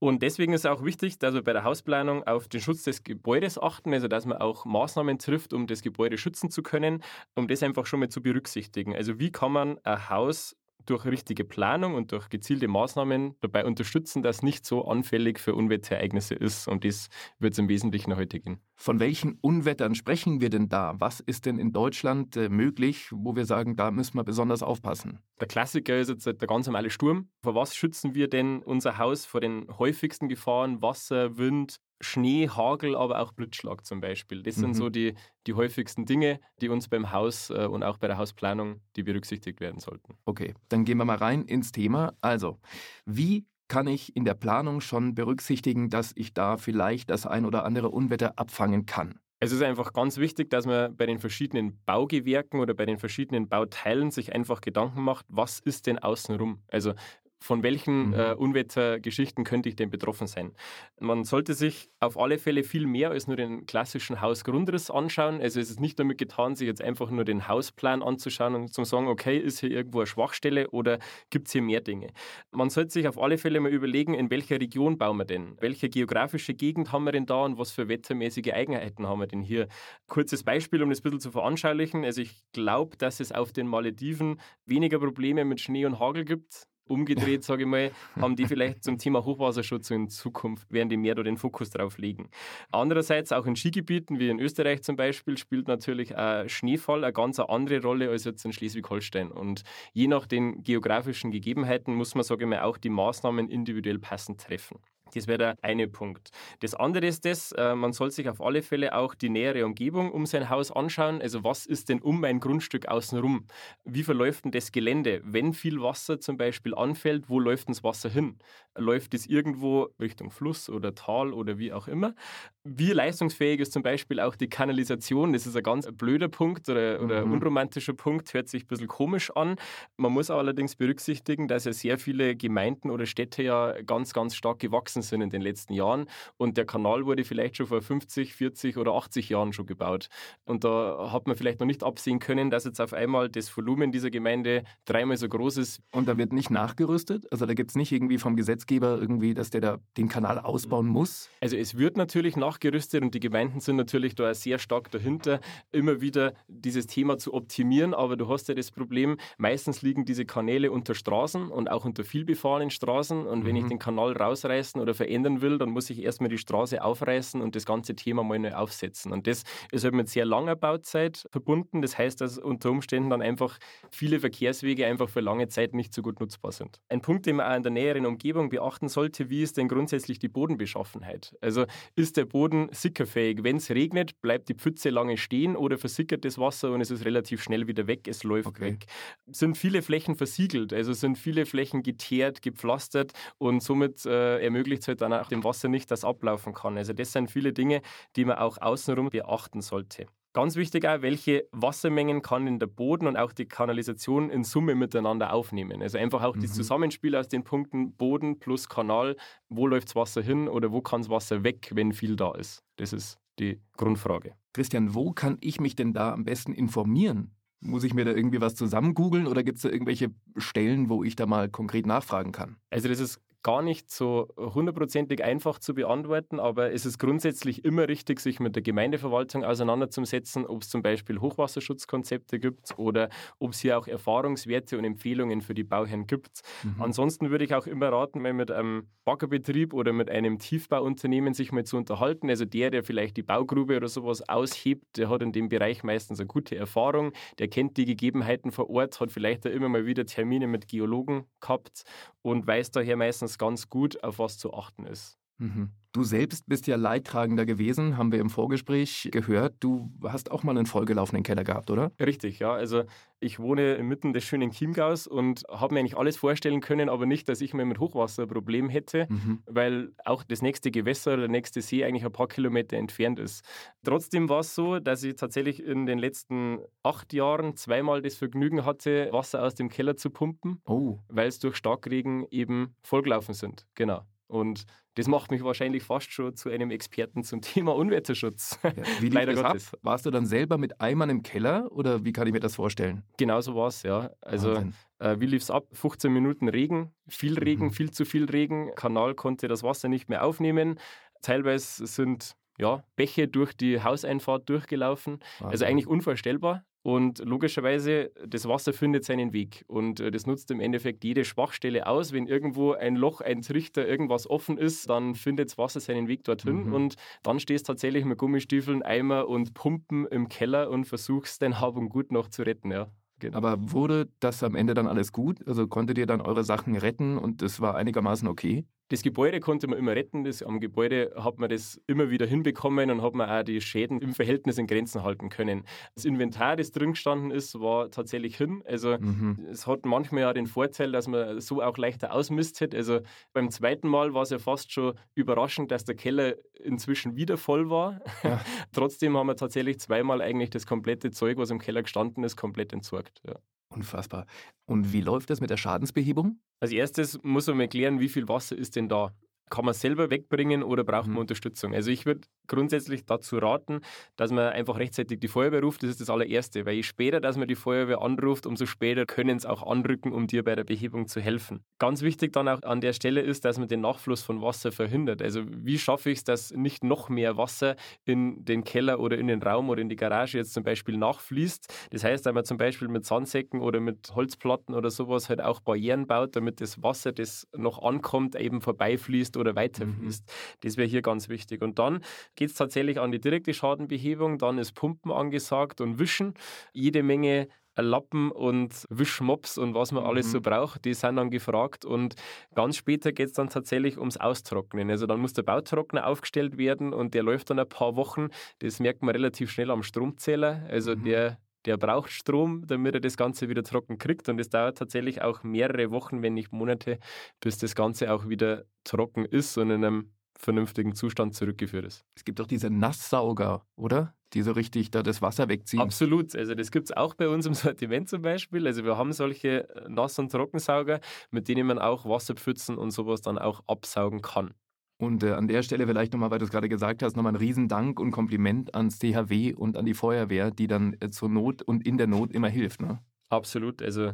Und 0.02 0.24
deswegen 0.24 0.54
ist 0.54 0.62
es 0.62 0.66
auch 0.66 0.86
wichtig, 0.86 1.20
dass 1.20 1.34
wir 1.34 1.44
bei 1.44 1.52
der 1.52 1.66
Hausplanung 1.66 2.24
auf 2.24 2.48
den 2.48 2.62
Schutz 2.62 2.84
des 2.84 3.04
Gebäudes 3.04 3.58
achten, 3.62 3.94
also 3.94 4.08
dass 4.08 4.26
man 4.26 4.38
auch 4.38 4.64
Maßnahmen 4.66 5.20
trifft, 5.20 5.52
um 5.52 5.68
das 5.68 5.82
Gebäude 5.82 6.18
schützen 6.18 6.50
zu 6.50 6.64
können, 6.64 7.04
um 7.36 7.50
das 7.50 7.64
einfach 7.64 7.86
schon 7.86 8.00
mal 8.00 8.08
zu 8.10 8.22
berücksichtigen. 8.22 8.96
Also 8.96 9.20
wie 9.20 9.32
kann 9.32 9.52
man 9.52 9.78
ein 9.84 10.10
Haus 10.10 10.56
durch 10.90 11.06
richtige 11.06 11.44
Planung 11.44 11.96
und 11.96 12.12
durch 12.12 12.30
gezielte 12.30 12.68
Maßnahmen 12.68 13.36
dabei 13.42 13.66
unterstützen, 13.66 14.24
dass 14.24 14.44
nicht 14.44 14.66
so 14.66 14.86
anfällig 14.86 15.40
für 15.40 15.56
Unwetterereignisse 15.56 16.36
ist. 16.36 16.68
Und 16.68 16.86
das 16.86 17.10
wird 17.40 17.54
es 17.54 17.60
im 17.60 17.70
Wesentlichen 17.70 18.16
heute 18.16 18.40
gehen. 18.40 18.60
Von 18.76 19.00
welchen 19.00 19.38
Unwettern 19.42 19.96
sprechen 19.96 20.42
wir 20.42 20.50
denn 20.50 20.70
da? 20.70 20.96
Was 20.98 21.20
ist 21.20 21.46
denn 21.46 21.60
in 21.60 21.74
Deutschland 21.74 22.36
äh, 22.38 22.50
möglich, 22.50 23.10
wo 23.12 23.36
wir 23.36 23.46
sagen, 23.46 23.76
da 23.76 23.92
müssen 23.92 24.16
wir 24.16 24.24
besonders 24.24 24.64
aufpassen? 24.64 25.20
Der 25.40 25.48
Klassiker 25.48 25.98
ist 25.98 26.10
jetzt 26.10 26.26
der 26.26 26.34
ganz 26.34 26.66
normale 26.66 26.90
Sturm. 26.90 27.30
Vor 27.44 27.56
was 27.56 27.76
schützen 27.76 28.16
wir 28.16 28.30
denn 28.30 28.64
unser 28.64 28.98
Haus 28.98 29.26
vor 29.26 29.42
den 29.42 29.68
häufigsten 29.78 30.30
Gefahren? 30.30 30.82
Wasser, 30.82 31.38
Wind, 31.38 31.80
Schnee, 32.02 32.50
Hagel, 32.50 32.96
aber 32.96 33.20
auch 33.20 33.34
Blitzschlag 33.34 33.86
zum 33.86 34.02
Beispiel. 34.02 34.44
Das 34.44 34.58
mhm. 34.58 34.62
sind 34.62 34.74
so 34.76 34.90
die, 34.90 35.16
die 35.48 35.54
häufigsten 35.54 36.06
Dinge, 36.06 36.40
die 36.62 36.70
uns 36.70 36.88
beim 36.88 37.12
Haus 37.12 37.50
äh, 37.50 37.66
und 37.66 37.84
auch 37.84 37.98
bei 37.98 38.08
der 38.08 38.18
Hausplanung, 38.18 38.82
die 38.96 39.04
berücksichtigt 39.04 39.60
werden 39.60 39.80
sollten. 39.80 40.16
Okay, 40.26 40.54
dann 40.70 40.86
gehen 40.86 40.98
wir 40.98 41.06
mal 41.06 41.18
rein 41.18 41.44
ins 41.44 41.72
Thema. 41.72 42.14
Also, 42.22 42.60
wie 43.06 43.46
kann 43.68 43.88
ich 43.88 44.16
in 44.16 44.26
der 44.26 44.34
Planung 44.34 44.82
schon 44.82 45.14
berücksichtigen, 45.16 45.90
dass 45.90 46.12
ich 46.16 46.34
da 46.34 46.58
vielleicht 46.58 47.10
das 47.10 47.26
ein 47.26 47.46
oder 47.46 47.66
andere 47.66 47.90
Unwetter 47.90 48.38
abfangen 48.38 48.86
kann? 48.86 49.20
Es 49.42 49.54
ist 49.54 49.62
einfach 49.62 49.94
ganz 49.94 50.18
wichtig, 50.18 50.50
dass 50.50 50.66
man 50.66 50.98
bei 50.98 51.06
den 51.06 51.20
verschiedenen 51.20 51.80
Baugewerken 51.86 52.60
oder 52.60 52.74
bei 52.74 52.86
den 52.86 52.98
verschiedenen 52.98 53.48
Bauteilen 53.48 54.12
sich 54.12 54.34
einfach 54.34 54.60
Gedanken 54.60 55.02
macht, 55.02 55.26
was 55.30 55.60
ist 55.60 55.88
denn 55.88 55.98
außenrum? 55.98 56.62
Also 56.68 56.94
von 57.40 57.64
welchen 57.64 58.10
mhm. 58.10 58.14
äh, 58.14 58.34
Unwettergeschichten 58.34 59.44
könnte 59.44 59.70
ich 59.70 59.76
denn 59.76 59.90
betroffen 59.90 60.28
sein? 60.28 60.52
Man 61.00 61.24
sollte 61.24 61.54
sich 61.54 61.90
auf 62.00 62.20
alle 62.20 62.38
Fälle 62.38 62.64
viel 62.64 62.86
mehr 62.86 63.12
als 63.12 63.28
nur 63.28 63.38
den 63.38 63.66
klassischen 63.66 64.22
Hausgrundriss 64.22 64.92
anschauen. 64.92 65.42
Also 65.42 65.60
es 65.60 65.70
ist 65.70 65.80
nicht 65.80 65.98
damit 66.00 66.18
getan, 66.18 66.56
sich 66.56 66.68
jetzt 66.68 66.82
einfach 66.82 67.10
nur 67.12 67.24
den 67.24 67.48
Hausplan 67.48 68.04
anzuschauen 68.04 68.56
und 68.56 68.74
zu 68.74 68.84
sagen, 68.84 69.08
okay, 69.08 69.38
ist 69.38 69.60
hier 69.62 69.72
irgendwo 69.72 70.00
eine 70.00 70.08
Schwachstelle 70.08 70.70
oder 70.72 71.00
gibt 71.30 71.48
es 71.48 71.54
hier 71.54 71.62
mehr 71.62 71.82
Dinge? 71.82 72.08
Man 72.52 72.70
sollte 72.70 72.92
sich 72.92 73.08
auf 73.08 73.18
alle 73.18 73.38
Fälle 73.38 73.60
mal 73.62 73.72
überlegen, 73.72 74.14
in 74.14 74.30
welcher 74.30 74.60
Region 74.60 74.98
bauen 74.98 75.18
wir 75.18 75.26
denn? 75.26 75.56
Welche 75.60 75.90
geografische 75.90 76.54
Gegend 76.54 76.92
haben 76.92 77.06
wir 77.06 77.14
denn 77.14 77.26
da 77.26 77.46
und 77.46 77.58
was 77.58 77.72
für 77.72 77.88
wettermäßige 77.88 78.52
Eigenheiten 78.54 79.08
haben 79.08 79.20
wir 79.20 79.28
denn 79.28 79.42
hier? 79.42 79.68
Kurzes 80.08 80.44
Beispiel, 80.44 80.84
um 80.84 80.90
das 80.90 81.00
ein 81.00 81.04
bisschen 81.04 81.20
zu 81.22 81.32
veranschaulichen. 81.32 82.04
Also 82.04 82.22
ich 82.22 82.42
glaube, 82.52 82.98
dass 82.98 83.20
es 83.20 83.32
auf 83.32 83.54
den 83.54 83.68
Malediven 83.68 84.42
weniger 84.66 85.00
Probleme 85.00 85.46
mit 85.46 85.62
Schnee 85.62 85.86
und 85.86 86.00
Hagel 86.00 86.26
gibt 86.26 86.68
umgedreht, 86.90 87.44
sage 87.46 87.64
ich 87.64 87.70
mal, 87.70 87.92
haben 88.20 88.36
die 88.36 88.46
vielleicht 88.46 88.84
zum 88.84 88.98
Thema 88.98 89.24
Hochwasserschutz 89.24 89.90
in 89.92 90.10
Zukunft, 90.10 90.72
werden 90.72 90.90
die 90.90 90.98
mehr 90.98 91.16
da 91.16 91.24
den 91.24 91.38
Fokus 91.38 91.70
drauf 91.70 91.98
legen. 91.98 92.30
Andererseits 92.72 93.32
auch 93.32 93.46
in 93.46 93.56
Skigebieten, 93.56 94.20
wie 94.20 94.30
in 94.30 94.40
Österreich 94.40 94.82
zum 94.84 94.96
Beispiel, 94.96 95.38
spielt 95.38 95.68
natürlich 95.68 96.14
Schneefall 96.48 97.04
eine 97.04 97.14
ganz 97.14 97.40
andere 97.40 97.82
Rolle 97.82 98.10
als 98.10 98.24
jetzt 98.26 98.46
in 98.46 98.54
Schleswig-Holstein. 98.54 99.32
Und 99.32 99.64
je 99.94 100.08
nach 100.08 100.26
den 100.26 100.64
geografischen 100.64 101.32
Gegebenheiten 101.32 101.94
muss 101.96 102.16
man, 102.16 102.24
sage 102.24 102.44
ich 102.44 102.50
mal, 102.50 102.62
auch 102.62 102.78
die 102.78 102.90
Maßnahmen 102.90 103.50
individuell 103.50 104.00
passend 104.00 104.42
treffen. 104.42 104.80
Das 105.16 105.28
wäre 105.28 105.38
der 105.38 105.56
eine 105.62 105.88
Punkt. 105.88 106.30
Das 106.60 106.76
andere 106.76 107.08
ist 107.08 107.26
das, 107.26 107.52
äh, 107.54 107.76
man 107.76 107.94
soll 107.94 108.12
sich 108.12 108.30
auf 108.30 108.42
alle 108.42 108.62
Fälle 108.62 108.96
auch 108.96 109.16
die 109.16 109.30
nähere 109.30 109.66
Umgebung 109.66 110.12
um 110.12 110.26
sein 110.26 110.50
Haus 110.50 110.72
anschauen. 110.72 111.22
Also 111.22 111.44
was 111.44 111.66
ist 111.66 111.90
denn 111.90 112.02
um 112.02 112.22
mein 112.22 112.40
Grundstück 112.40 112.88
außenrum? 112.88 113.46
Wie 113.84 114.04
verläuft 114.04 114.46
denn 114.46 114.52
das 114.52 114.72
Gelände? 114.72 115.22
Wenn 115.24 115.54
viel 115.54 115.82
Wasser 115.82 116.20
zum 116.20 116.38
Beispiel 116.38 116.76
anfällt, 116.76 117.30
wo 117.30 117.40
läuft 117.40 117.68
denn 117.68 117.74
das 117.74 117.84
Wasser 117.84 118.10
hin? 118.10 118.38
Läuft 118.76 119.14
es 119.14 119.26
irgendwo 119.26 119.90
Richtung 120.00 120.32
Fluss 120.32 120.70
oder 120.70 120.96
Tal 120.96 121.34
oder 121.34 121.58
wie 121.58 121.74
auch 121.74 121.88
immer? 121.88 122.16
Wie 122.64 122.92
leistungsfähig 122.92 123.60
ist 123.60 123.74
zum 123.74 123.84
Beispiel 123.84 124.20
auch 124.20 124.36
die 124.36 124.50
Kanalisation? 124.50 125.34
Das 125.34 125.48
ist 125.48 125.56
ein 125.56 125.64
ganz 125.64 125.88
blöder 125.92 126.28
Punkt 126.28 126.70
oder, 126.70 127.02
oder 127.02 127.26
mhm. 127.26 127.34
unromantischer 127.34 127.94
Punkt, 127.94 128.34
hört 128.34 128.48
sich 128.48 128.64
ein 128.64 128.68
bisschen 128.68 128.88
komisch 128.88 129.32
an. 129.36 129.56
Man 129.98 130.12
muss 130.12 130.30
allerdings 130.30 130.76
berücksichtigen, 130.76 131.48
dass 131.48 131.66
ja 131.66 131.74
sehr 131.74 131.98
viele 131.98 132.36
Gemeinden 132.36 132.90
oder 132.92 133.06
Städte 133.06 133.44
ja 133.44 133.82
ganz, 133.82 134.14
ganz 134.14 134.36
stark 134.36 134.60
gewachsen 134.60 134.99
gewachsen 135.00 135.02
sind 135.02 135.22
in 135.22 135.30
den 135.30 135.42
letzten 135.42 135.74
Jahren. 135.74 136.08
Und 136.38 136.58
der 136.58 136.66
Kanal 136.66 137.06
wurde 137.06 137.24
vielleicht 137.24 137.58
schon 137.58 137.68
vor 137.68 137.82
50, 137.82 138.34
40 138.34 138.78
oder 138.78 138.94
80 138.94 139.30
Jahren 139.30 139.54
schon 139.54 139.66
gebaut. 139.66 140.10
Und 140.46 140.64
da 140.64 141.12
hat 141.12 141.28
man 141.28 141.36
vielleicht 141.36 141.60
noch 141.60 141.68
nicht 141.68 141.84
absehen 141.84 142.20
können, 142.20 142.50
dass 142.50 142.66
jetzt 142.66 142.82
auf 142.82 142.94
einmal 142.94 143.30
das 143.30 143.56
Volumen 143.56 143.92
dieser 143.92 144.10
Gemeinde 144.10 144.64
dreimal 144.86 145.18
so 145.18 145.28
groß 145.28 145.58
ist. 145.58 145.82
Und 145.92 146.08
da 146.08 146.18
wird 146.18 146.34
nicht 146.34 146.50
nachgerüstet? 146.50 147.32
Also 147.32 147.46
da 147.46 147.54
gibt 147.54 147.72
es 147.72 147.76
nicht 147.76 147.92
irgendwie 147.92 148.18
vom 148.18 148.36
Gesetzgeber 148.36 148.98
irgendwie, 149.00 149.34
dass 149.34 149.50
der 149.50 149.62
da 149.62 149.78
den 149.98 150.10
Kanal 150.10 150.40
ausbauen 150.40 150.88
muss? 150.88 151.30
Also 151.42 151.56
es 151.58 151.78
wird 151.78 151.98
natürlich 151.98 152.36
nachgerüstet 152.36 153.02
und 153.04 153.14
die 153.14 153.20
Gemeinden 153.20 153.60
sind 153.60 153.76
natürlich 153.76 154.16
da 154.16 154.34
sehr 154.34 154.60
stark 154.60 154.92
dahinter, 154.92 155.40
immer 155.72 156.02
wieder 156.02 156.34
dieses 156.48 156.88
Thema 156.88 157.18
zu 157.18 157.34
optimieren. 157.34 157.94
Aber 157.94 158.18
du 158.18 158.28
hast 158.28 158.48
ja 158.50 158.56
das 158.56 158.72
Problem, 158.72 159.18
meistens 159.38 159.82
liegen 159.82 160.06
diese 160.06 160.26
Kanäle 160.26 160.72
unter 160.72 160.94
Straßen 160.94 161.50
und 161.50 161.70
auch 161.70 161.86
unter 161.86 162.04
vielbefahrenen 162.04 162.70
Straßen. 162.70 163.26
Und 163.26 163.46
wenn 163.46 163.56
ich 163.56 163.64
mhm. 163.64 163.70
den 163.70 163.80
Kanal 163.80 164.14
rausreißen 164.14 164.82
oder 164.82 164.89
oder 164.90 164.96
verändern 164.96 165.42
will, 165.42 165.58
dann 165.58 165.70
muss 165.70 165.90
ich 165.90 166.02
erstmal 166.02 166.30
die 166.30 166.38
Straße 166.38 166.84
aufreißen 166.84 167.42
und 167.42 167.56
das 167.56 167.66
ganze 167.66 167.96
Thema 167.96 168.24
mal 168.24 168.40
neu 168.40 168.54
aufsetzen. 168.54 169.12
Und 169.12 169.28
das 169.28 169.44
ist 169.72 169.84
halt 169.84 169.94
mit 169.94 170.10
sehr 170.10 170.26
langer 170.26 170.56
Bauzeit 170.56 171.28
verbunden. 171.32 171.82
Das 171.82 171.98
heißt, 171.98 172.22
dass 172.22 172.38
unter 172.38 172.72
Umständen 172.72 173.12
dann 173.12 173.22
einfach 173.22 173.60
viele 173.92 174.20
Verkehrswege 174.20 174.88
einfach 174.88 175.10
für 175.10 175.20
lange 175.20 175.48
Zeit 175.48 175.74
nicht 175.74 175.94
so 175.94 176.02
gut 176.02 176.20
nutzbar 176.20 176.52
sind. 176.52 176.80
Ein 176.90 177.02
Punkt, 177.02 177.28
den 177.28 177.38
man 177.38 177.52
auch 177.52 177.56
in 177.56 177.64
der 177.64 177.72
näheren 177.72 178.06
Umgebung 178.06 178.50
beachten 178.50 178.90
sollte, 178.90 179.30
wie 179.30 179.44
ist 179.44 179.58
denn 179.58 179.68
grundsätzlich 179.68 180.18
die 180.18 180.28
Bodenbeschaffenheit? 180.28 181.36
Also 181.42 181.66
ist 181.96 182.18
der 182.18 182.26
Boden 182.26 182.70
sickerfähig? 182.72 183.44
Wenn 183.44 183.58
es 183.58 183.70
regnet, 183.70 184.20
bleibt 184.22 184.50
die 184.50 184.56
Pfütze 184.56 184.90
lange 184.90 185.18
stehen 185.18 185.56
oder 185.56 185.78
versickert 185.78 186.26
das 186.26 186.40
Wasser 186.40 186.72
und 186.72 186.82
es 186.82 186.90
ist 186.90 187.06
relativ 187.06 187.44
schnell 187.44 187.68
wieder 187.68 187.86
weg, 187.86 188.08
es 188.08 188.24
läuft 188.24 188.48
okay. 188.48 188.62
weg. 188.62 188.86
Sind 189.28 189.58
viele 189.58 189.82
Flächen 189.82 190.16
versiegelt, 190.16 190.74
also 190.74 190.94
sind 190.94 191.18
viele 191.18 191.46
Flächen 191.46 191.84
geteert, 191.84 192.42
gepflastert 192.42 193.12
und 193.38 193.62
somit 193.62 194.06
äh, 194.06 194.40
ermöglicht 194.40 194.79
es 194.82 194.88
halt 194.88 195.02
dann 195.02 195.14
auch 195.14 195.28
dem 195.28 195.44
Wasser 195.44 195.70
nicht, 195.70 195.92
dass 195.92 196.04
ablaufen 196.04 196.54
kann. 196.54 196.78
Also 196.78 196.94
das 196.94 197.12
sind 197.12 197.30
viele 197.30 197.54
Dinge, 197.54 197.82
die 198.16 198.26
man 198.26 198.38
auch 198.38 198.58
außenrum 198.60 199.10
beachten 199.10 199.62
sollte. 199.62 200.08
Ganz 200.34 200.56
wichtig 200.56 200.88
auch, 200.88 201.02
welche 201.02 201.48
Wassermengen 201.52 202.22
kann 202.22 202.46
denn 202.46 202.60
der 202.60 202.68
Boden 202.68 203.08
und 203.08 203.18
auch 203.18 203.32
die 203.32 203.48
Kanalisation 203.48 204.30
in 204.30 204.44
Summe 204.44 204.76
miteinander 204.76 205.34
aufnehmen. 205.34 205.82
Also 205.82 205.98
einfach 205.98 206.24
auch 206.24 206.36
mhm. 206.36 206.42
das 206.42 206.54
Zusammenspiel 206.54 207.16
aus 207.16 207.28
den 207.28 207.44
Punkten 207.44 207.94
Boden 207.94 208.38
plus 208.38 208.70
Kanal, 208.70 209.16
wo 209.50 209.66
läuft 209.66 209.90
das 209.90 209.96
Wasser 209.96 210.22
hin 210.22 210.48
oder 210.48 210.72
wo 210.72 210.82
kann 210.82 211.02
das 211.02 211.10
Wasser 211.10 211.44
weg, 211.44 211.72
wenn 211.74 211.94
viel 211.94 212.16
da 212.16 212.34
ist. 212.36 212.64
Das 212.76 212.94
ist 212.94 213.18
die 213.40 213.60
Grundfrage. 213.76 214.36
Christian, 214.54 214.94
wo 214.94 215.14
kann 215.14 215.38
ich 215.42 215.60
mich 215.60 215.76
denn 215.76 215.94
da 215.94 216.14
am 216.14 216.26
besten 216.26 216.54
informieren? 216.54 217.36
Muss 217.62 217.84
ich 217.84 217.94
mir 217.94 218.06
da 218.06 218.12
irgendwie 218.12 218.40
was 218.40 218.56
zusammen 218.56 218.94
googeln 218.94 219.26
oder 219.26 219.44
gibt 219.44 219.58
es 219.58 219.64
da 219.64 219.70
irgendwelche 219.70 220.14
Stellen, 220.38 220.90
wo 220.90 221.04
ich 221.04 221.16
da 221.16 221.26
mal 221.26 221.50
konkret 221.50 221.88
nachfragen 221.88 222.32
kann? 222.32 222.58
Also 222.70 222.88
das 222.88 223.00
ist 223.00 223.20
gar 223.42 223.62
nicht 223.62 223.90
so 223.90 224.28
hundertprozentig 224.38 225.24
einfach 225.24 225.60
zu 225.60 225.74
beantworten, 225.74 226.40
aber 226.40 226.74
es 226.74 226.86
ist 226.86 227.00
grundsätzlich 227.00 227.64
immer 227.64 227.88
richtig, 227.88 228.20
sich 228.20 228.40
mit 228.40 228.56
der 228.56 228.64
Gemeindeverwaltung 228.64 229.44
auseinanderzusetzen, 229.44 230.46
ob 230.46 230.64
es 230.64 230.70
zum 230.70 230.82
Beispiel 230.82 231.20
Hochwasserschutzkonzepte 231.20 232.40
gibt 232.40 232.78
oder 232.78 233.10
ob 233.40 233.52
es 233.52 233.60
hier 233.60 233.78
auch 233.78 233.88
Erfahrungswerte 233.88 234.78
und 234.78 234.84
Empfehlungen 234.84 235.42
für 235.42 235.54
die 235.54 235.64
Bauherren 235.64 236.06
gibt. 236.06 236.42
Mhm. 236.64 236.82
Ansonsten 236.82 237.30
würde 237.30 237.46
ich 237.46 237.56
auch 237.56 237.66
immer 237.66 237.90
raten, 237.90 238.22
mal 238.22 238.34
mit 238.34 238.52
einem 238.52 238.88
Baggerbetrieb 239.06 239.74
oder 239.74 239.94
mit 239.94 240.10
einem 240.10 240.38
Tiefbauunternehmen 240.40 241.34
sich 241.34 241.52
mal 241.52 241.64
zu 241.64 241.78
unterhalten. 241.78 242.30
Also 242.30 242.46
der, 242.46 242.72
der 242.72 242.84
vielleicht 242.84 243.16
die 243.18 243.24
Baugrube 243.24 243.78
oder 243.78 243.88
sowas 243.88 244.28
aushebt, 244.28 244.98
der 244.98 245.10
hat 245.10 245.22
in 245.22 245.32
dem 245.32 245.50
Bereich 245.50 245.84
meistens 245.84 246.20
eine 246.20 246.28
gute 246.28 246.56
Erfahrung, 246.56 247.14
der 247.40 247.48
kennt 247.48 247.78
die 247.78 247.86
Gegebenheiten 247.86 248.52
vor 248.52 248.70
Ort, 248.70 249.00
hat 249.00 249.12
vielleicht 249.12 249.48
auch 249.48 249.52
immer 249.52 249.70
mal 249.70 249.86
wieder 249.86 250.06
Termine 250.06 250.48
mit 250.48 250.68
Geologen 250.68 251.26
gehabt 251.40 251.84
und 252.22 252.46
weiß 252.46 252.72
daher 252.72 252.98
meistens 252.98 253.29
ganz 253.38 253.70
gut, 253.70 254.04
auf 254.04 254.20
was 254.20 254.38
zu 254.38 254.54
achten 254.54 254.86
ist. 254.86 255.19
Mhm. 255.40 255.72
Du 255.92 256.04
selbst 256.04 256.48
bist 256.48 256.68
ja 256.68 256.76
Leidtragender 256.76 257.48
gewesen, 257.48 257.98
haben 257.98 258.12
wir 258.12 258.20
im 258.20 258.30
Vorgespräch 258.30 259.10
gehört. 259.12 259.56
Du 259.60 259.92
hast 260.04 260.30
auch 260.30 260.44
mal 260.44 260.56
einen 260.56 260.68
vollgelaufenen 260.68 261.24
Keller 261.24 261.44
gehabt, 261.44 261.72
oder? 261.72 261.92
Richtig, 262.00 262.38
ja. 262.38 262.54
Also 262.54 262.84
ich 263.20 263.40
wohne 263.40 263.74
inmitten 263.74 264.14
des 264.14 264.24
schönen 264.24 264.52
Chiemgaus 264.52 265.08
und 265.08 265.46
habe 265.50 265.74
mir 265.74 265.80
eigentlich 265.80 265.98
alles 265.98 266.16
vorstellen 266.16 266.62
können, 266.62 266.90
aber 266.90 267.08
nicht, 267.08 267.28
dass 267.28 267.42
ich 267.42 267.56
mir 267.56 267.66
mit 267.66 267.80
Hochwasser 267.80 268.24
ein 268.24 268.28
Problem 268.28 268.70
hätte, 268.70 269.08
mhm. 269.10 269.42
weil 269.48 269.92
auch 270.06 270.24
das 270.24 270.44
nächste 270.44 270.70
Gewässer 270.70 271.14
oder 271.14 271.22
der 271.22 271.32
nächste 271.32 271.64
See 271.64 271.84
eigentlich 271.84 272.06
ein 272.06 272.12
paar 272.12 272.28
Kilometer 272.28 272.78
entfernt 272.78 273.20
ist. 273.20 273.44
Trotzdem 273.84 274.30
war 274.30 274.42
es 274.42 274.54
so, 274.54 274.78
dass 274.78 275.02
ich 275.02 275.16
tatsächlich 275.16 275.64
in 275.64 275.88
den 275.88 275.98
letzten 275.98 276.60
acht 276.84 277.14
Jahren 277.14 277.56
zweimal 277.56 278.04
das 278.04 278.14
Vergnügen 278.14 278.64
hatte, 278.64 279.10
Wasser 279.12 279.44
aus 279.44 279.56
dem 279.56 279.70
Keller 279.70 279.96
zu 279.96 280.12
pumpen, 280.12 280.62
oh. 280.68 281.00
weil 281.08 281.28
es 281.28 281.40
durch 281.40 281.56
Starkregen 281.56 282.28
eben 282.30 282.76
vollgelaufen 282.84 283.34
sind. 283.34 283.66
Genau. 283.74 284.04
Und 284.30 284.66
das 284.94 285.08
macht 285.08 285.32
mich 285.32 285.44
wahrscheinlich 285.44 285.84
fast 285.84 286.12
schon 286.12 286.36
zu 286.36 286.50
einem 286.50 286.70
Experten 286.70 287.24
zum 287.24 287.42
Thema 287.42 287.76
Unwetterschutz. 287.76 288.60
Ja, 288.64 288.72
wie 289.00 289.10
lief 289.10 289.26
das 289.26 289.42
Gottes. 289.42 289.74
ab? 289.74 289.80
Warst 289.82 290.06
du 290.06 290.12
dann 290.12 290.26
selber 290.26 290.58
mit 290.58 290.80
Eimern 290.80 291.10
im 291.10 291.24
Keller 291.24 291.72
oder 291.72 292.06
wie 292.06 292.14
kann 292.14 292.28
ich 292.28 292.34
mir 292.34 292.40
das 292.40 292.56
vorstellen? 292.56 293.04
Genau 293.18 293.42
so 293.42 293.56
war 293.56 293.68
es, 293.68 293.84
ja. 293.84 294.12
Also 294.22 294.64
äh, 295.00 295.20
wie 295.20 295.26
lief 295.26 295.42
es 295.42 295.50
ab? 295.50 295.66
15 295.74 296.14
Minuten 296.14 296.48
Regen, 296.48 296.94
viel 297.08 297.40
Regen, 297.40 297.66
mhm. 297.66 297.72
viel 297.72 297.92
zu 297.92 298.06
viel 298.06 298.26
Regen. 298.26 298.72
Kanal 298.76 299.16
konnte 299.16 299.48
das 299.48 299.64
Wasser 299.64 299.90
nicht 299.90 300.10
mehr 300.10 300.24
aufnehmen. 300.24 300.80
Teilweise 301.22 301.88
sind 301.88 302.36
ja, 302.60 302.84
Bäche 302.96 303.28
durch 303.28 303.54
die 303.54 303.82
Hauseinfahrt 303.82 304.48
durchgelaufen. 304.48 305.14
Also 305.14 305.24
Wahnsinn. 305.24 305.52
Also 305.52 305.66
eigentlich 305.66 305.88
unvorstellbar. 305.88 306.64
Und 306.82 307.20
logischerweise, 307.20 308.12
das 308.26 308.48
Wasser 308.48 308.72
findet 308.72 309.04
seinen 309.04 309.34
Weg. 309.34 309.66
Und 309.68 310.00
äh, 310.00 310.12
das 310.12 310.26
nutzt 310.26 310.50
im 310.50 310.62
Endeffekt 310.62 311.04
jede 311.04 311.26
Schwachstelle 311.26 311.88
aus. 311.88 312.14
Wenn 312.14 312.28
irgendwo 312.28 312.72
ein 312.72 312.96
Loch, 312.96 313.20
ein 313.22 313.42
Trichter, 313.42 313.86
irgendwas 313.86 314.30
offen 314.30 314.58
ist, 314.58 314.90
dann 314.90 315.16
findet 315.16 315.50
das 315.50 315.58
Wasser 315.58 315.82
seinen 315.82 316.08
Weg 316.08 316.24
dorthin. 316.24 316.68
Mhm. 316.68 316.74
Und 316.74 316.96
dann 317.22 317.40
stehst 317.40 317.68
du 317.68 317.74
tatsächlich 317.74 318.06
mit 318.06 318.18
Gummistiefeln, 318.18 318.82
Eimer 318.82 319.28
und 319.28 319.54
Pumpen 319.54 320.08
im 320.08 320.30
Keller 320.30 320.70
und 320.70 320.86
versuchst, 320.86 321.42
dein 321.42 321.60
Hab 321.60 321.76
und 321.76 321.90
Gut 321.90 322.12
noch 322.12 322.30
zu 322.30 322.44
retten. 322.44 322.72
Ja. 322.72 322.90
Genau. 323.20 323.38
Aber 323.38 323.58
wurde 323.60 324.08
das 324.22 324.44
am 324.44 324.56
Ende 324.56 324.74
dann 324.74 324.88
alles 324.88 325.12
gut? 325.12 325.46
Also 325.46 325.68
konntet 325.68 325.98
ihr 325.98 326.06
dann 326.06 326.22
eure 326.22 326.46
Sachen 326.46 326.78
retten 326.78 327.18
und 327.18 327.42
es 327.42 327.60
war 327.60 327.76
einigermaßen 327.76 328.28
okay? 328.28 328.66
Das 328.90 329.04
Gebäude 329.04 329.40
konnte 329.40 329.68
man 329.68 329.78
immer 329.78 329.96
retten. 329.96 330.24
Das, 330.24 330.42
am 330.42 330.60
Gebäude 330.60 331.14
hat 331.16 331.38
man 331.38 331.50
das 331.50 331.80
immer 331.86 332.10
wieder 332.10 332.26
hinbekommen 332.26 332.90
und 332.90 333.02
hat 333.04 333.14
man 333.14 333.30
auch 333.30 333.44
die 333.44 333.62
Schäden 333.62 334.02
im 334.02 334.14
Verhältnis 334.14 334.58
in 334.58 334.66
Grenzen 334.66 335.04
halten 335.04 335.30
können. 335.30 335.64
Das 335.94 336.06
Inventar, 336.06 336.56
das 336.56 336.72
drin 336.72 336.92
gestanden 336.92 337.30
ist, 337.30 337.60
war 337.60 337.92
tatsächlich 337.92 338.36
hin. 338.36 338.64
Also 338.66 338.98
mhm. 339.00 339.48
es 339.52 339.68
hat 339.68 339.86
manchmal 339.86 340.22
ja 340.22 340.34
den 340.34 340.48
Vorteil, 340.48 340.92
dass 340.92 341.08
man 341.08 341.40
so 341.40 341.62
auch 341.62 341.78
leichter 341.78 342.14
ausmistet. 342.14 342.74
Also 342.74 343.02
beim 343.32 343.52
zweiten 343.52 343.88
Mal 343.88 344.14
war 344.16 344.24
es 344.24 344.32
ja 344.32 344.40
fast 344.40 344.72
schon 344.72 344.96
überraschend, 345.14 345.72
dass 345.72 345.86
der 345.86 345.96
Keller 345.96 346.36
inzwischen 346.60 347.16
wieder 347.16 347.38
voll 347.38 347.70
war. 347.70 348.02
Ja. 348.24 348.42
Trotzdem 348.74 349.16
haben 349.16 349.28
wir 349.28 349.36
tatsächlich 349.36 349.80
zweimal 349.80 350.22
eigentlich 350.22 350.50
das 350.50 350.66
komplette 350.66 351.12
Zeug, 351.12 351.38
was 351.38 351.52
im 351.52 351.60
Keller 351.60 351.84
gestanden 351.84 352.24
ist, 352.24 352.36
komplett 352.36 352.74
entsorgt. 352.74 353.22
Ja. 353.26 353.36
Unfassbar. 353.70 354.26
Und 354.66 354.94
wie 354.94 355.02
läuft 355.02 355.30
das 355.30 355.42
mit 355.42 355.50
der 355.50 355.58
Schadensbehebung? 355.58 356.40
Als 356.60 356.72
erstes 356.72 357.20
muss 357.24 357.48
man 357.48 357.58
mal 357.58 357.68
klären, 357.68 358.00
wie 358.00 358.10
viel 358.10 358.28
Wasser 358.28 358.58
ist 358.58 358.76
denn 358.76 358.90
da 358.90 359.14
kann 359.50 359.66
man 359.66 359.74
selber 359.74 360.10
wegbringen 360.10 360.64
oder 360.64 360.84
braucht 360.84 361.08
man 361.08 361.14
mhm. 361.14 361.22
Unterstützung? 361.22 361.74
Also 361.74 361.92
ich 361.92 362.06
würde 362.06 362.22
grundsätzlich 362.50 363.06
dazu 363.06 363.38
raten, 363.38 363.80
dass 364.18 364.32
man 364.32 364.50
einfach 364.50 364.78
rechtzeitig 364.78 365.20
die 365.20 365.30
Feuerwehr 365.30 365.62
ruft. 365.62 365.84
Das 365.84 365.90
ist 365.90 366.02
das 366.02 366.10
allererste, 366.10 366.66
weil 366.66 366.76
je 366.76 366.84
später, 366.84 367.22
dass 367.22 367.38
man 367.38 367.48
die 367.48 367.56
Feuerwehr 367.56 368.02
anruft, 368.02 368.46
umso 368.46 368.66
später 368.66 369.06
können 369.06 369.38
es 369.38 369.46
auch 369.46 369.64
anrücken, 369.66 370.12
um 370.12 370.28
dir 370.28 370.44
bei 370.44 370.56
der 370.56 370.66
Behebung 370.66 371.08
zu 371.08 371.22
helfen. 371.22 371.64
Ganz 371.80 372.02
wichtig 372.02 372.34
dann 372.34 372.48
auch 372.50 372.62
an 372.64 372.82
der 372.82 372.94
Stelle 372.94 373.22
ist, 373.22 373.46
dass 373.46 373.58
man 373.58 373.68
den 373.70 373.82
Nachfluss 373.82 374.24
von 374.24 374.42
Wasser 374.42 374.72
verhindert. 374.72 375.22
Also 375.22 375.44
wie 375.48 375.80
schaffe 375.80 376.10
ich 376.10 376.20
es, 376.20 376.24
dass 376.26 376.52
nicht 376.52 376.84
noch 376.84 377.10
mehr 377.10 377.38
Wasser 377.38 377.76
in 378.04 378.44
den 378.44 378.64
Keller 378.64 379.00
oder 379.00 379.18
in 379.18 379.28
den 379.28 379.42
Raum 379.42 379.70
oder 379.70 379.82
in 379.82 379.90
die 379.90 379.96
Garage 379.96 380.38
jetzt 380.38 380.54
zum 380.54 380.64
Beispiel 380.64 380.98
nachfließt? 380.98 381.72
Das 381.92 382.04
heißt, 382.04 382.26
dass 382.26 382.34
man 382.34 382.44
zum 382.46 382.58
Beispiel 382.58 382.88
mit 382.88 383.06
Sandsäcken 383.06 383.62
oder 383.62 383.80
mit 383.80 384.14
Holzplatten 384.16 384.76
oder 384.76 384.90
sowas 384.90 385.30
halt 385.30 385.42
auch 385.42 385.60
Barrieren 385.62 386.08
baut, 386.08 386.36
damit 386.36 386.62
das 386.62 386.82
Wasser, 386.84 387.12
das 387.12 387.48
noch 387.56 387.82
ankommt, 387.82 388.36
eben 388.36 388.62
vorbeifließt 388.62 389.38
oder 389.38 389.56
weiterfließt. 389.56 390.26
Mhm. 390.26 390.32
Das 390.62 390.78
wäre 390.78 390.88
hier 390.88 391.02
ganz 391.02 391.30
wichtig. 391.30 391.62
Und 391.62 391.80
dann 391.80 392.02
geht 392.40 392.52
es 392.52 392.56
tatsächlich 392.56 393.00
an 393.00 393.12
die 393.12 393.20
direkte 393.20 393.54
Schadenbehebung. 393.54 394.38
Dann 394.38 394.58
ist 394.60 394.72
Pumpen 394.72 395.12
angesagt 395.12 395.82
und 395.82 396.00
Wischen. 396.00 396.36
Jede 396.72 397.04
Menge 397.04 397.50
Lappen 397.76 398.32
und 398.32 398.86
Wischmops 398.90 399.58
und 399.58 399.74
was 399.74 399.92
man 399.92 400.04
alles 400.04 400.28
mhm. 400.28 400.32
so 400.32 400.42
braucht, 400.42 400.86
die 400.86 400.94
sind 400.94 401.18
dann 401.18 401.30
gefragt. 401.30 401.84
Und 401.86 402.16
ganz 402.56 402.78
später 402.78 403.12
geht 403.12 403.28
es 403.28 403.34
dann 403.34 403.50
tatsächlich 403.50 403.98
ums 403.98 404.18
Austrocknen. 404.18 404.90
Also 404.90 405.06
dann 405.06 405.20
muss 405.20 405.34
der 405.34 405.44
Bautrockner 405.44 406.08
aufgestellt 406.08 406.58
werden 406.58 406.94
und 406.94 407.14
der 407.14 407.24
läuft 407.24 407.50
dann 407.50 407.60
ein 407.60 407.70
paar 407.70 407.96
Wochen. 407.96 408.30
Das 408.60 408.80
merkt 408.80 409.02
man 409.02 409.16
relativ 409.16 409.52
schnell 409.52 409.70
am 409.70 409.84
Stromzähler. 409.84 410.66
Also 410.70 410.96
mhm. 410.96 411.04
der 411.04 411.38
der 411.66 411.76
braucht 411.76 412.10
Strom, 412.10 412.66
damit 412.68 412.94
er 412.96 413.02
das 413.02 413.18
Ganze 413.18 413.50
wieder 413.50 413.64
trocken 413.64 413.98
kriegt. 413.98 414.30
Und 414.30 414.40
es 414.40 414.48
dauert 414.48 414.78
tatsächlich 414.78 415.22
auch 415.22 415.44
mehrere 415.44 415.92
Wochen, 415.92 416.22
wenn 416.22 416.34
nicht 416.34 416.54
Monate, 416.54 417.00
bis 417.42 417.58
das 417.58 417.76
Ganze 417.76 418.14
auch 418.14 418.30
wieder 418.30 418.64
trocken 418.86 419.26
ist 419.26 419.58
und 419.58 419.70
in 419.70 419.84
einem 419.84 420.14
vernünftigen 420.40 420.96
Zustand 420.96 421.36
zurückgeführt 421.36 421.86
ist. 421.86 422.06
Es 422.16 422.24
gibt 422.24 422.40
doch 422.40 422.48
diese 422.48 422.70
Nasssauger, 422.70 423.66
oder? 423.76 424.16
Die 424.34 424.42
so 424.42 424.54
richtig 424.54 424.92
da 424.92 425.04
das 425.04 425.22
Wasser 425.22 425.50
wegziehen. 425.50 425.82
Absolut. 425.82 426.36
Also 426.36 426.56
das 426.56 426.72
gibt 426.72 426.90
es 426.90 426.96
auch 426.96 427.14
bei 427.14 427.28
uns 427.28 427.46
im 427.46 427.54
Sortiment 427.56 428.10
zum 428.10 428.22
Beispiel. 428.22 428.66
Also 428.66 428.84
wir 428.86 428.98
haben 428.98 429.12
solche 429.12 429.68
Nass- 429.88 430.18
und 430.18 430.32
Trockensauger, 430.32 431.02
mit 431.32 431.48
denen 431.48 431.68
man 431.68 431.80
auch 431.80 432.06
Wasserpfützen 432.06 432.78
und 432.78 432.92
sowas 432.92 433.22
dann 433.22 433.38
auch 433.38 433.64
absaugen 433.68 434.22
kann. 434.22 434.54
Und 434.98 435.24
äh, 435.24 435.32
an 435.32 435.48
der 435.48 435.64
Stelle 435.64 435.88
vielleicht 435.88 436.12
nochmal, 436.14 436.30
weil 436.30 436.40
du 436.40 436.46
es 436.46 436.52
gerade 436.52 436.68
gesagt 436.68 437.04
hast, 437.04 437.16
nochmal 437.16 437.34
ein 437.34 437.38
Riesendank 437.38 438.00
und 438.00 438.12
Kompliment 438.12 438.76
ans 438.76 439.00
THW 439.00 439.54
und 439.54 439.78
an 439.78 439.86
die 439.86 439.94
Feuerwehr, 439.94 440.52
die 440.52 440.68
dann 440.68 440.96
äh, 441.00 441.10
zur 441.10 441.30
Not 441.30 441.62
und 441.62 441.86
in 441.88 441.98
der 441.98 442.08
Not 442.08 442.34
immer 442.34 442.50
hilft. 442.50 442.82
Ne? 442.82 443.00
Absolut. 443.30 443.82
Also 443.82 444.12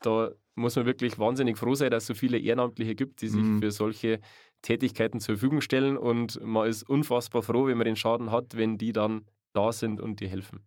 da 0.00 0.30
muss 0.54 0.76
man 0.76 0.86
wirklich 0.86 1.18
wahnsinnig 1.18 1.56
froh 1.56 1.74
sein, 1.74 1.90
dass 1.90 2.04
es 2.04 2.06
so 2.08 2.14
viele 2.14 2.38
Ehrenamtliche 2.38 2.94
gibt, 2.94 3.22
die 3.22 3.28
sich 3.28 3.42
mhm. 3.42 3.60
für 3.60 3.70
solche 3.70 4.20
Tätigkeiten 4.66 5.20
zur 5.20 5.36
Verfügung 5.36 5.60
stellen. 5.60 5.96
Und 5.96 6.40
man 6.42 6.68
ist 6.68 6.82
unfassbar 6.82 7.42
froh, 7.42 7.66
wenn 7.66 7.78
man 7.78 7.86
den 7.86 7.96
Schaden 7.96 8.30
hat, 8.30 8.56
wenn 8.56 8.78
die 8.78 8.92
dann 8.92 9.26
da 9.52 9.72
sind 9.72 10.00
und 10.00 10.20
dir 10.20 10.28
helfen. 10.28 10.60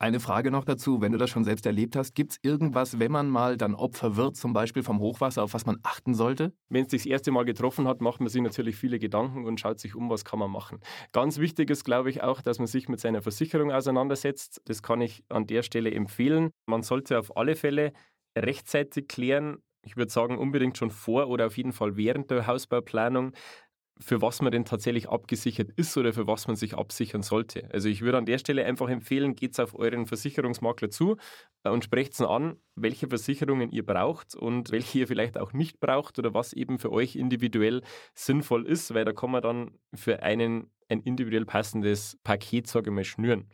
Eine 0.00 0.20
Frage 0.20 0.52
noch 0.52 0.64
dazu, 0.64 1.00
wenn 1.00 1.10
du 1.10 1.18
das 1.18 1.28
schon 1.28 1.42
selbst 1.42 1.66
erlebt 1.66 1.96
hast, 1.96 2.14
gibt 2.14 2.30
es 2.30 2.38
irgendwas, 2.42 3.00
wenn 3.00 3.10
man 3.10 3.28
mal 3.28 3.56
dann 3.56 3.74
Opfer 3.74 4.14
wird, 4.14 4.36
zum 4.36 4.52
Beispiel 4.52 4.84
vom 4.84 5.00
Hochwasser, 5.00 5.42
auf 5.42 5.54
was 5.54 5.66
man 5.66 5.78
achten 5.82 6.14
sollte? 6.14 6.52
Wenn 6.68 6.84
es 6.84 6.92
sich 6.92 7.02
das 7.02 7.10
erste 7.10 7.32
Mal 7.32 7.44
getroffen 7.44 7.88
hat, 7.88 8.00
macht 8.00 8.20
man 8.20 8.28
sich 8.28 8.40
natürlich 8.40 8.76
viele 8.76 9.00
Gedanken 9.00 9.44
und 9.44 9.58
schaut 9.58 9.80
sich 9.80 9.96
um, 9.96 10.08
was 10.08 10.24
kann 10.24 10.38
man 10.38 10.52
machen. 10.52 10.78
Ganz 11.10 11.38
wichtig 11.38 11.68
ist, 11.70 11.82
glaube 11.82 12.10
ich, 12.10 12.22
auch, 12.22 12.42
dass 12.42 12.58
man 12.58 12.68
sich 12.68 12.88
mit 12.88 13.00
seiner 13.00 13.22
Versicherung 13.22 13.72
auseinandersetzt. 13.72 14.62
Das 14.66 14.84
kann 14.84 15.00
ich 15.00 15.24
an 15.30 15.48
der 15.48 15.64
Stelle 15.64 15.90
empfehlen. 15.90 16.50
Man 16.66 16.84
sollte 16.84 17.18
auf 17.18 17.36
alle 17.36 17.56
Fälle 17.56 17.92
rechtzeitig 18.36 19.08
klären, 19.08 19.58
ich 19.82 19.96
würde 19.96 20.10
sagen, 20.10 20.38
unbedingt 20.38 20.76
schon 20.76 20.90
vor 20.90 21.28
oder 21.28 21.46
auf 21.46 21.56
jeden 21.56 21.72
Fall 21.72 21.96
während 21.96 22.30
der 22.30 22.46
Hausbauplanung, 22.46 23.32
für 24.00 24.22
was 24.22 24.40
man 24.42 24.52
denn 24.52 24.64
tatsächlich 24.64 25.08
abgesichert 25.08 25.70
ist 25.76 25.96
oder 25.96 26.12
für 26.12 26.26
was 26.26 26.46
man 26.46 26.56
sich 26.56 26.76
absichern 26.76 27.22
sollte. 27.22 27.68
Also 27.72 27.88
ich 27.88 28.02
würde 28.02 28.18
an 28.18 28.26
der 28.26 28.38
Stelle 28.38 28.64
einfach 28.64 28.88
empfehlen, 28.88 29.34
geht 29.34 29.58
auf 29.58 29.74
euren 29.74 30.06
Versicherungsmakler 30.06 30.90
zu 30.90 31.16
äh, 31.64 31.70
und 31.70 31.84
sprecht 31.84 32.20
an, 32.20 32.56
welche 32.76 33.08
Versicherungen 33.08 33.70
ihr 33.70 33.84
braucht 33.84 34.34
und 34.34 34.70
welche 34.70 35.00
ihr 35.00 35.08
vielleicht 35.08 35.36
auch 35.36 35.52
nicht 35.52 35.80
braucht 35.80 36.18
oder 36.18 36.32
was 36.32 36.52
eben 36.52 36.78
für 36.78 36.92
euch 36.92 37.16
individuell 37.16 37.82
sinnvoll 38.14 38.66
ist, 38.66 38.94
weil 38.94 39.04
da 39.04 39.12
kann 39.12 39.30
man 39.30 39.42
dann 39.42 39.78
für 39.94 40.22
einen 40.22 40.70
ein 40.90 41.02
individuell 41.02 41.44
passendes 41.44 42.18
Paket, 42.24 42.66
sage 42.66 42.88
ich 42.88 42.94
mal, 42.94 43.04
schnüren. 43.04 43.50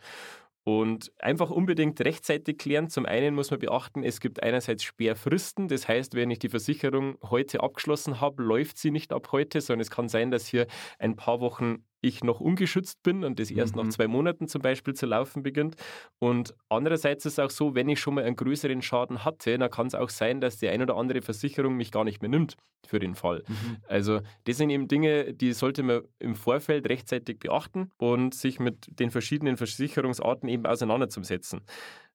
Und 0.65 1.13
einfach 1.19 1.51
unbedingt 1.51 2.01
rechtzeitig 2.01 2.57
klären. 2.57 2.89
Zum 2.89 3.05
einen 3.05 3.35
muss 3.35 3.51
man 3.51 3.61
beachten, 3.61 4.03
es 4.03 4.19
gibt 4.19 4.43
einerseits 4.43 4.83
Sperrfristen. 4.83 5.69
Das 5.69 5.87
heißt, 5.89 6.15
wenn 6.15 6.31
ich 6.31 6.39
die 6.39 6.49
Versicherung 6.49 7.19
heute 7.23 7.63
abgeschlossen 7.63 8.21
habe, 8.21 8.43
läuft 8.43 8.79
sie 8.79 8.91
nicht 8.91 9.13
ab 9.13 9.31
heute, 9.33 9.61
sondern 9.61 9.83
es 9.83 9.91
kann 9.91 10.09
sein, 10.09 10.31
dass 10.31 10.47
hier 10.47 10.67
ein 10.99 11.17
paar 11.17 11.41
Wochen 11.41 11.85
ich 12.05 12.23
noch 12.23 12.41
ungeschützt 12.41 13.03
bin 13.03 13.25
und 13.25 13.39
das 13.41 13.51
erst 13.51 13.77
mhm. 13.77 13.83
nach 13.83 13.89
zwei 13.91 14.07
Monaten 14.07 14.49
zum 14.49 14.63
Beispiel 14.63 14.95
zu 14.95 15.07
laufen 15.07 15.43
beginnt. 15.43 15.77
Und 16.19 16.55
andererseits 16.69 17.25
ist 17.27 17.35
es 17.35 17.39
auch 17.39 17.51
so, 17.51 17.75
wenn 17.75 17.89
ich 17.89 18.01
schon 18.01 18.15
mal 18.15 18.25
einen 18.25 18.37
größeren 18.37 18.83
Schaden 18.83 19.25
hatte, 19.25 19.59
dann 19.59 19.71
kann 19.71 19.87
es 19.87 19.95
auch 19.95 20.11
sein, 20.11 20.41
dass 20.41 20.59
die 20.59 20.69
ein 20.69 20.83
oder 20.83 20.97
andere 20.97 21.23
Versicherung 21.23 21.77
mich 21.77 21.91
gar 21.91 22.05
nicht 22.05 22.23
mehr 22.23 22.31
nimmt 22.31 22.57
für 22.87 22.99
den 22.99 23.15
Fall. 23.15 23.43
Mhm. 23.49 23.77
Also 23.89 24.21
das 24.45 24.59
sind 24.59 24.71
eben 24.71 24.89
Dinge, 24.89 25.35
die 25.35 25.53
sollte 25.53 25.83
man 25.83 26.03
im 26.19 26.35
Vorfeld 26.35 26.89
rechtzeitig 26.89 27.39
beachten 27.39 27.91
und 27.97 28.35
sich 28.35 28.61
mit 28.61 28.87
den 29.01 29.11
verschiedenen 29.11 29.57
Versicherungsarten 29.57 30.49
eben 30.49 30.67
auseinanderzusetzen. 30.67 31.63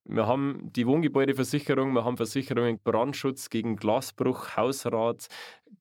Wir 0.05 0.25
haben 0.25 0.71
die 0.73 0.87
Wohngebäudeversicherung, 0.87 1.93
wir 1.93 2.03
haben 2.03 2.17
Versicherungen 2.17 2.79
Brandschutz 2.83 3.49
gegen 3.49 3.75
Glasbruch, 3.75 4.55
Hausrat. 4.57 5.27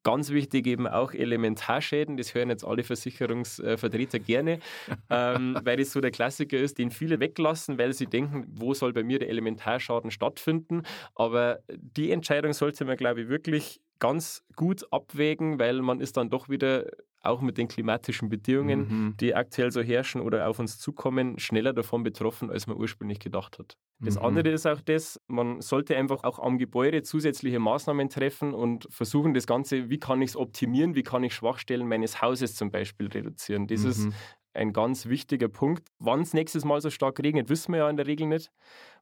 Ganz 0.02 0.30
wichtig 0.30 0.66
eben 0.66 0.86
auch 0.86 1.12
Elementarschäden. 1.12 2.16
Das 2.16 2.34
hören 2.34 2.50
jetzt 2.50 2.64
alle 2.64 2.84
Versicherungsvertreter 2.84 4.18
gerne, 4.18 4.60
ähm, 5.10 5.58
weil 5.62 5.76
das 5.76 5.92
so 5.92 6.00
der 6.00 6.10
Klassiker 6.10 6.58
ist, 6.58 6.78
den 6.78 6.90
viele 6.90 7.20
weglassen, 7.20 7.78
weil 7.78 7.92
sie 7.92 8.06
denken, 8.06 8.46
wo 8.48 8.74
soll 8.74 8.92
bei 8.92 9.02
mir 9.02 9.18
der 9.18 9.28
Elementarschaden 9.28 10.10
stattfinden. 10.10 10.82
Aber 11.14 11.60
die 11.68 12.10
Entscheidung 12.10 12.52
sollte 12.52 12.84
man, 12.84 12.96
glaube 12.96 13.22
ich, 13.22 13.28
wirklich 13.28 13.80
ganz 13.98 14.44
gut 14.56 14.84
abwägen, 14.92 15.58
weil 15.58 15.82
man 15.82 16.00
ist 16.00 16.16
dann 16.16 16.30
doch 16.30 16.48
wieder 16.48 16.86
auch 17.20 17.40
mit 17.40 17.58
den 17.58 17.68
klimatischen 17.68 18.28
Bedingungen, 18.28 18.80
mhm. 18.80 19.14
die 19.18 19.34
aktuell 19.34 19.70
so 19.70 19.82
herrschen 19.82 20.20
oder 20.20 20.48
auf 20.48 20.58
uns 20.58 20.78
zukommen, 20.78 21.38
schneller 21.38 21.72
davon 21.72 22.02
betroffen, 22.02 22.50
als 22.50 22.66
man 22.66 22.76
ursprünglich 22.76 23.18
gedacht 23.18 23.58
hat. 23.58 23.76
Das 24.00 24.16
mhm. 24.16 24.26
andere 24.26 24.50
ist 24.50 24.66
auch 24.66 24.80
das, 24.80 25.20
man 25.26 25.60
sollte 25.60 25.96
einfach 25.96 26.22
auch 26.22 26.38
am 26.38 26.58
Gebäude 26.58 27.02
zusätzliche 27.02 27.58
Maßnahmen 27.58 28.08
treffen 28.08 28.54
und 28.54 28.86
versuchen, 28.90 29.34
das 29.34 29.46
Ganze, 29.46 29.77
wie 29.88 29.98
kann 29.98 30.22
ich 30.22 30.30
es 30.30 30.36
optimieren, 30.36 30.94
wie 30.94 31.02
kann 31.02 31.24
ich 31.24 31.34
Schwachstellen 31.34 31.88
meines 31.88 32.20
Hauses 32.20 32.54
zum 32.54 32.70
Beispiel 32.70 33.08
reduzieren. 33.08 33.66
Das 33.66 33.82
mhm. 33.82 33.88
ist 33.90 34.08
ein 34.54 34.72
ganz 34.72 35.06
wichtiger 35.06 35.48
Punkt. 35.48 35.88
Wann 35.98 36.20
es 36.20 36.34
nächstes 36.34 36.64
Mal 36.64 36.80
so 36.80 36.90
stark 36.90 37.20
regnet, 37.20 37.48
wissen 37.48 37.72
wir 37.72 37.78
ja 37.80 37.90
in 37.90 37.96
der 37.96 38.06
Regel 38.06 38.26
nicht. 38.26 38.50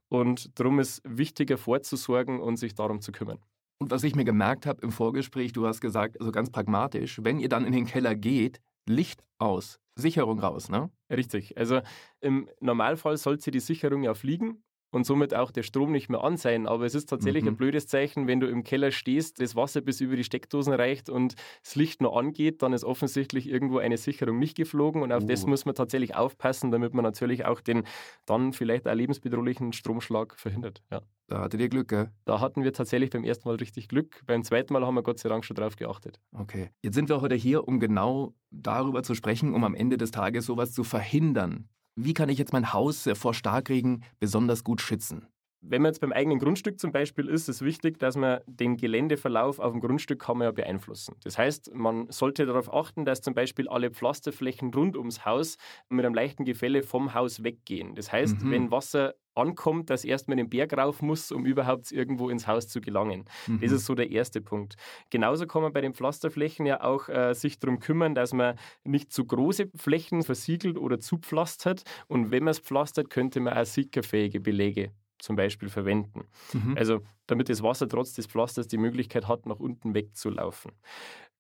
Und 0.08 0.58
darum 0.58 0.78
ist 0.78 1.02
wichtiger 1.04 1.58
vorzusorgen 1.58 2.40
und 2.40 2.56
sich 2.56 2.74
darum 2.74 3.00
zu 3.00 3.12
kümmern. 3.12 3.38
Und 3.78 3.90
was 3.90 4.04
ich 4.04 4.14
mir 4.14 4.24
gemerkt 4.24 4.66
habe 4.66 4.80
im 4.82 4.92
Vorgespräch, 4.92 5.52
du 5.52 5.66
hast 5.66 5.80
gesagt, 5.80 6.18
also 6.20 6.32
ganz 6.32 6.50
pragmatisch, 6.50 7.20
wenn 7.22 7.38
ihr 7.38 7.48
dann 7.48 7.66
in 7.66 7.72
den 7.72 7.86
Keller 7.86 8.14
geht, 8.14 8.60
Licht 8.88 9.24
aus, 9.38 9.80
Sicherung 9.96 10.38
raus, 10.38 10.68
ne? 10.68 10.90
Richtig. 11.10 11.58
Also 11.58 11.80
im 12.20 12.48
Normalfall 12.60 13.16
sollte 13.16 13.50
die 13.50 13.60
Sicherung 13.60 14.02
ja 14.02 14.14
fliegen 14.14 14.62
und 14.90 15.04
somit 15.04 15.34
auch 15.34 15.50
der 15.50 15.62
Strom 15.62 15.92
nicht 15.92 16.08
mehr 16.08 16.22
an 16.22 16.36
sein. 16.36 16.66
Aber 16.66 16.84
es 16.84 16.94
ist 16.94 17.06
tatsächlich 17.06 17.44
mhm. 17.44 17.50
ein 17.50 17.56
blödes 17.56 17.86
Zeichen, 17.86 18.26
wenn 18.26 18.40
du 18.40 18.46
im 18.46 18.64
Keller 18.64 18.90
stehst, 18.90 19.40
das 19.40 19.56
Wasser 19.56 19.80
bis 19.80 20.00
über 20.00 20.16
die 20.16 20.24
Steckdosen 20.24 20.72
reicht 20.72 21.08
und 21.08 21.34
das 21.62 21.74
Licht 21.74 22.00
nur 22.00 22.16
angeht, 22.16 22.62
dann 22.62 22.72
ist 22.72 22.84
offensichtlich 22.84 23.48
irgendwo 23.48 23.78
eine 23.78 23.96
Sicherung 23.96 24.38
nicht 24.38 24.56
geflogen 24.56 25.02
und 25.02 25.12
auf 25.12 25.24
uh. 25.24 25.26
das 25.26 25.46
muss 25.46 25.64
man 25.64 25.74
tatsächlich 25.74 26.14
aufpassen, 26.14 26.70
damit 26.70 26.94
man 26.94 27.02
natürlich 27.02 27.44
auch 27.44 27.60
den 27.60 27.84
dann 28.26 28.52
vielleicht 28.52 28.88
auch 28.88 28.94
lebensbedrohlichen 28.94 29.72
Stromschlag 29.72 30.36
verhindert. 30.38 30.82
Ja. 30.90 31.02
Da 31.28 31.40
hattet 31.40 31.60
ihr 31.60 31.68
Glück, 31.68 31.88
gell? 31.88 32.10
Da 32.24 32.40
hatten 32.40 32.62
wir 32.62 32.72
tatsächlich 32.72 33.10
beim 33.10 33.24
ersten 33.24 33.48
Mal 33.48 33.56
richtig 33.56 33.88
Glück. 33.88 34.22
Beim 34.26 34.44
zweiten 34.44 34.72
Mal 34.72 34.86
haben 34.86 34.94
wir 34.94 35.02
Gott 35.02 35.18
sei 35.18 35.28
Dank 35.28 35.44
schon 35.44 35.56
drauf 35.56 35.74
geachtet. 35.74 36.20
Okay. 36.32 36.70
Jetzt 36.82 36.94
sind 36.94 37.08
wir 37.08 37.20
heute 37.20 37.34
hier, 37.34 37.66
um 37.66 37.80
genau 37.80 38.34
darüber 38.50 39.02
zu 39.02 39.14
sprechen, 39.14 39.52
um 39.52 39.64
am 39.64 39.74
Ende 39.74 39.96
des 39.96 40.12
Tages 40.12 40.46
sowas 40.46 40.72
zu 40.72 40.84
verhindern. 40.84 41.68
Wie 41.98 42.12
kann 42.14 42.28
ich 42.28 42.38
jetzt 42.38 42.52
mein 42.52 42.72
Haus 42.74 43.08
vor 43.14 43.32
Starkregen 43.32 44.04
besonders 44.20 44.64
gut 44.64 44.82
schützen? 44.82 45.26
Wenn 45.68 45.82
man 45.82 45.90
jetzt 45.90 46.00
beim 46.00 46.12
eigenen 46.12 46.38
Grundstück 46.38 46.78
zum 46.78 46.92
Beispiel 46.92 47.28
ist, 47.28 47.48
ist 47.48 47.56
es 47.56 47.62
wichtig, 47.62 47.98
dass 47.98 48.16
man 48.16 48.40
den 48.46 48.76
Geländeverlauf 48.76 49.58
auf 49.58 49.72
dem 49.72 49.80
Grundstück 49.80 50.20
kann 50.20 50.38
man 50.38 50.46
ja 50.46 50.52
beeinflussen. 50.52 51.16
Das 51.24 51.38
heißt, 51.38 51.74
man 51.74 52.10
sollte 52.10 52.46
darauf 52.46 52.72
achten, 52.72 53.04
dass 53.04 53.20
zum 53.20 53.34
Beispiel 53.34 53.68
alle 53.68 53.90
Pflasterflächen 53.90 54.72
rund 54.72 54.96
ums 54.96 55.24
Haus 55.24 55.56
mit 55.88 56.04
einem 56.04 56.14
leichten 56.14 56.44
Gefälle 56.44 56.82
vom 56.82 57.14
Haus 57.14 57.42
weggehen. 57.42 57.94
Das 57.94 58.12
heißt, 58.12 58.42
mhm. 58.42 58.50
wenn 58.50 58.70
Wasser 58.70 59.14
ankommt, 59.34 59.90
dass 59.90 60.04
erstmal 60.04 60.36
den 60.36 60.48
Berg 60.48 60.76
rauf 60.76 61.02
muss, 61.02 61.30
um 61.30 61.44
überhaupt 61.44 61.92
irgendwo 61.92 62.30
ins 62.30 62.46
Haus 62.46 62.68
zu 62.68 62.80
gelangen. 62.80 63.24
Mhm. 63.46 63.60
Das 63.60 63.72
ist 63.72 63.84
so 63.84 63.94
der 63.94 64.10
erste 64.10 64.40
Punkt. 64.40 64.76
Genauso 65.10 65.46
kann 65.46 65.62
man 65.62 65.72
bei 65.72 65.80
den 65.80 65.94
Pflasterflächen 65.94 66.64
ja 66.64 66.82
auch 66.82 67.08
äh, 67.08 67.34
sich 67.34 67.58
darum 67.58 67.78
kümmern, 67.78 68.14
dass 68.14 68.32
man 68.32 68.56
nicht 68.84 69.12
zu 69.12 69.24
große 69.24 69.70
Flächen 69.74 70.22
versiegelt 70.22 70.78
oder 70.78 70.98
zupflastert. 70.98 71.82
Und 72.08 72.30
wenn 72.30 72.44
man 72.44 72.52
es 72.52 72.60
pflastert, 72.60 73.10
könnte 73.10 73.40
man 73.40 73.54
auch 73.54 73.66
sickerfähige 73.66 74.40
Belege 74.40 74.92
zum 75.18 75.36
Beispiel 75.36 75.68
verwenden. 75.68 76.24
Mhm. 76.52 76.76
Also 76.76 77.00
damit 77.26 77.48
das 77.48 77.62
Wasser 77.62 77.88
trotz 77.88 78.14
des 78.14 78.26
Pflasters 78.26 78.68
die 78.68 78.78
Möglichkeit 78.78 79.28
hat, 79.28 79.46
nach 79.46 79.58
unten 79.58 79.94
wegzulaufen. 79.94 80.72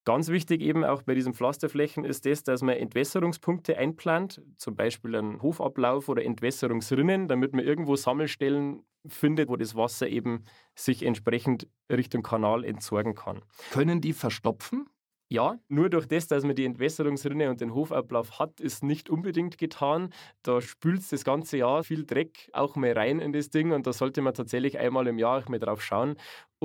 Ganz 0.04 0.28
wichtig 0.28 0.60
eben 0.60 0.84
auch 0.84 1.02
bei 1.02 1.14
diesen 1.14 1.34
Pflasterflächen 1.34 2.04
ist 2.04 2.26
das, 2.26 2.44
dass 2.44 2.62
man 2.62 2.76
Entwässerungspunkte 2.76 3.76
einplant, 3.76 4.40
zum 4.56 4.76
Beispiel 4.76 5.16
einen 5.16 5.42
Hofablauf 5.42 6.08
oder 6.08 6.24
Entwässerungsrinnen, 6.24 7.26
damit 7.26 7.54
man 7.54 7.64
irgendwo 7.64 7.96
Sammelstellen 7.96 8.84
findet, 9.08 9.48
wo 9.48 9.56
das 9.56 9.74
Wasser 9.74 10.08
eben 10.08 10.44
sich 10.76 11.02
entsprechend 11.02 11.68
Richtung 11.90 12.22
Kanal 12.22 12.64
entsorgen 12.64 13.16
kann. 13.16 13.42
Können 13.72 14.00
die 14.00 14.12
verstopfen? 14.12 14.88
Ja, 15.28 15.58
nur 15.68 15.90
durch 15.90 16.06
das, 16.06 16.28
dass 16.28 16.44
man 16.44 16.54
die 16.54 16.64
Entwässerungsrinne 16.64 17.50
und 17.50 17.60
den 17.60 17.74
Hofablauf 17.74 18.38
hat, 18.38 18.60
ist 18.60 18.84
nicht 18.84 19.10
unbedingt 19.10 19.58
getan. 19.58 20.10
Da 20.44 20.60
spült 20.60 21.10
das 21.10 21.24
ganze 21.24 21.56
Jahr 21.58 21.82
viel 21.82 22.04
Dreck 22.06 22.48
auch 22.52 22.76
mal 22.76 22.92
rein 22.92 23.18
in 23.18 23.32
das 23.32 23.50
Ding 23.50 23.72
und 23.72 23.88
da 23.88 23.92
sollte 23.92 24.22
man 24.22 24.34
tatsächlich 24.34 24.78
einmal 24.78 25.08
im 25.08 25.18
Jahr 25.18 25.38
auch 25.42 25.48
mal 25.48 25.58
drauf 25.58 25.82
schauen 25.82 26.14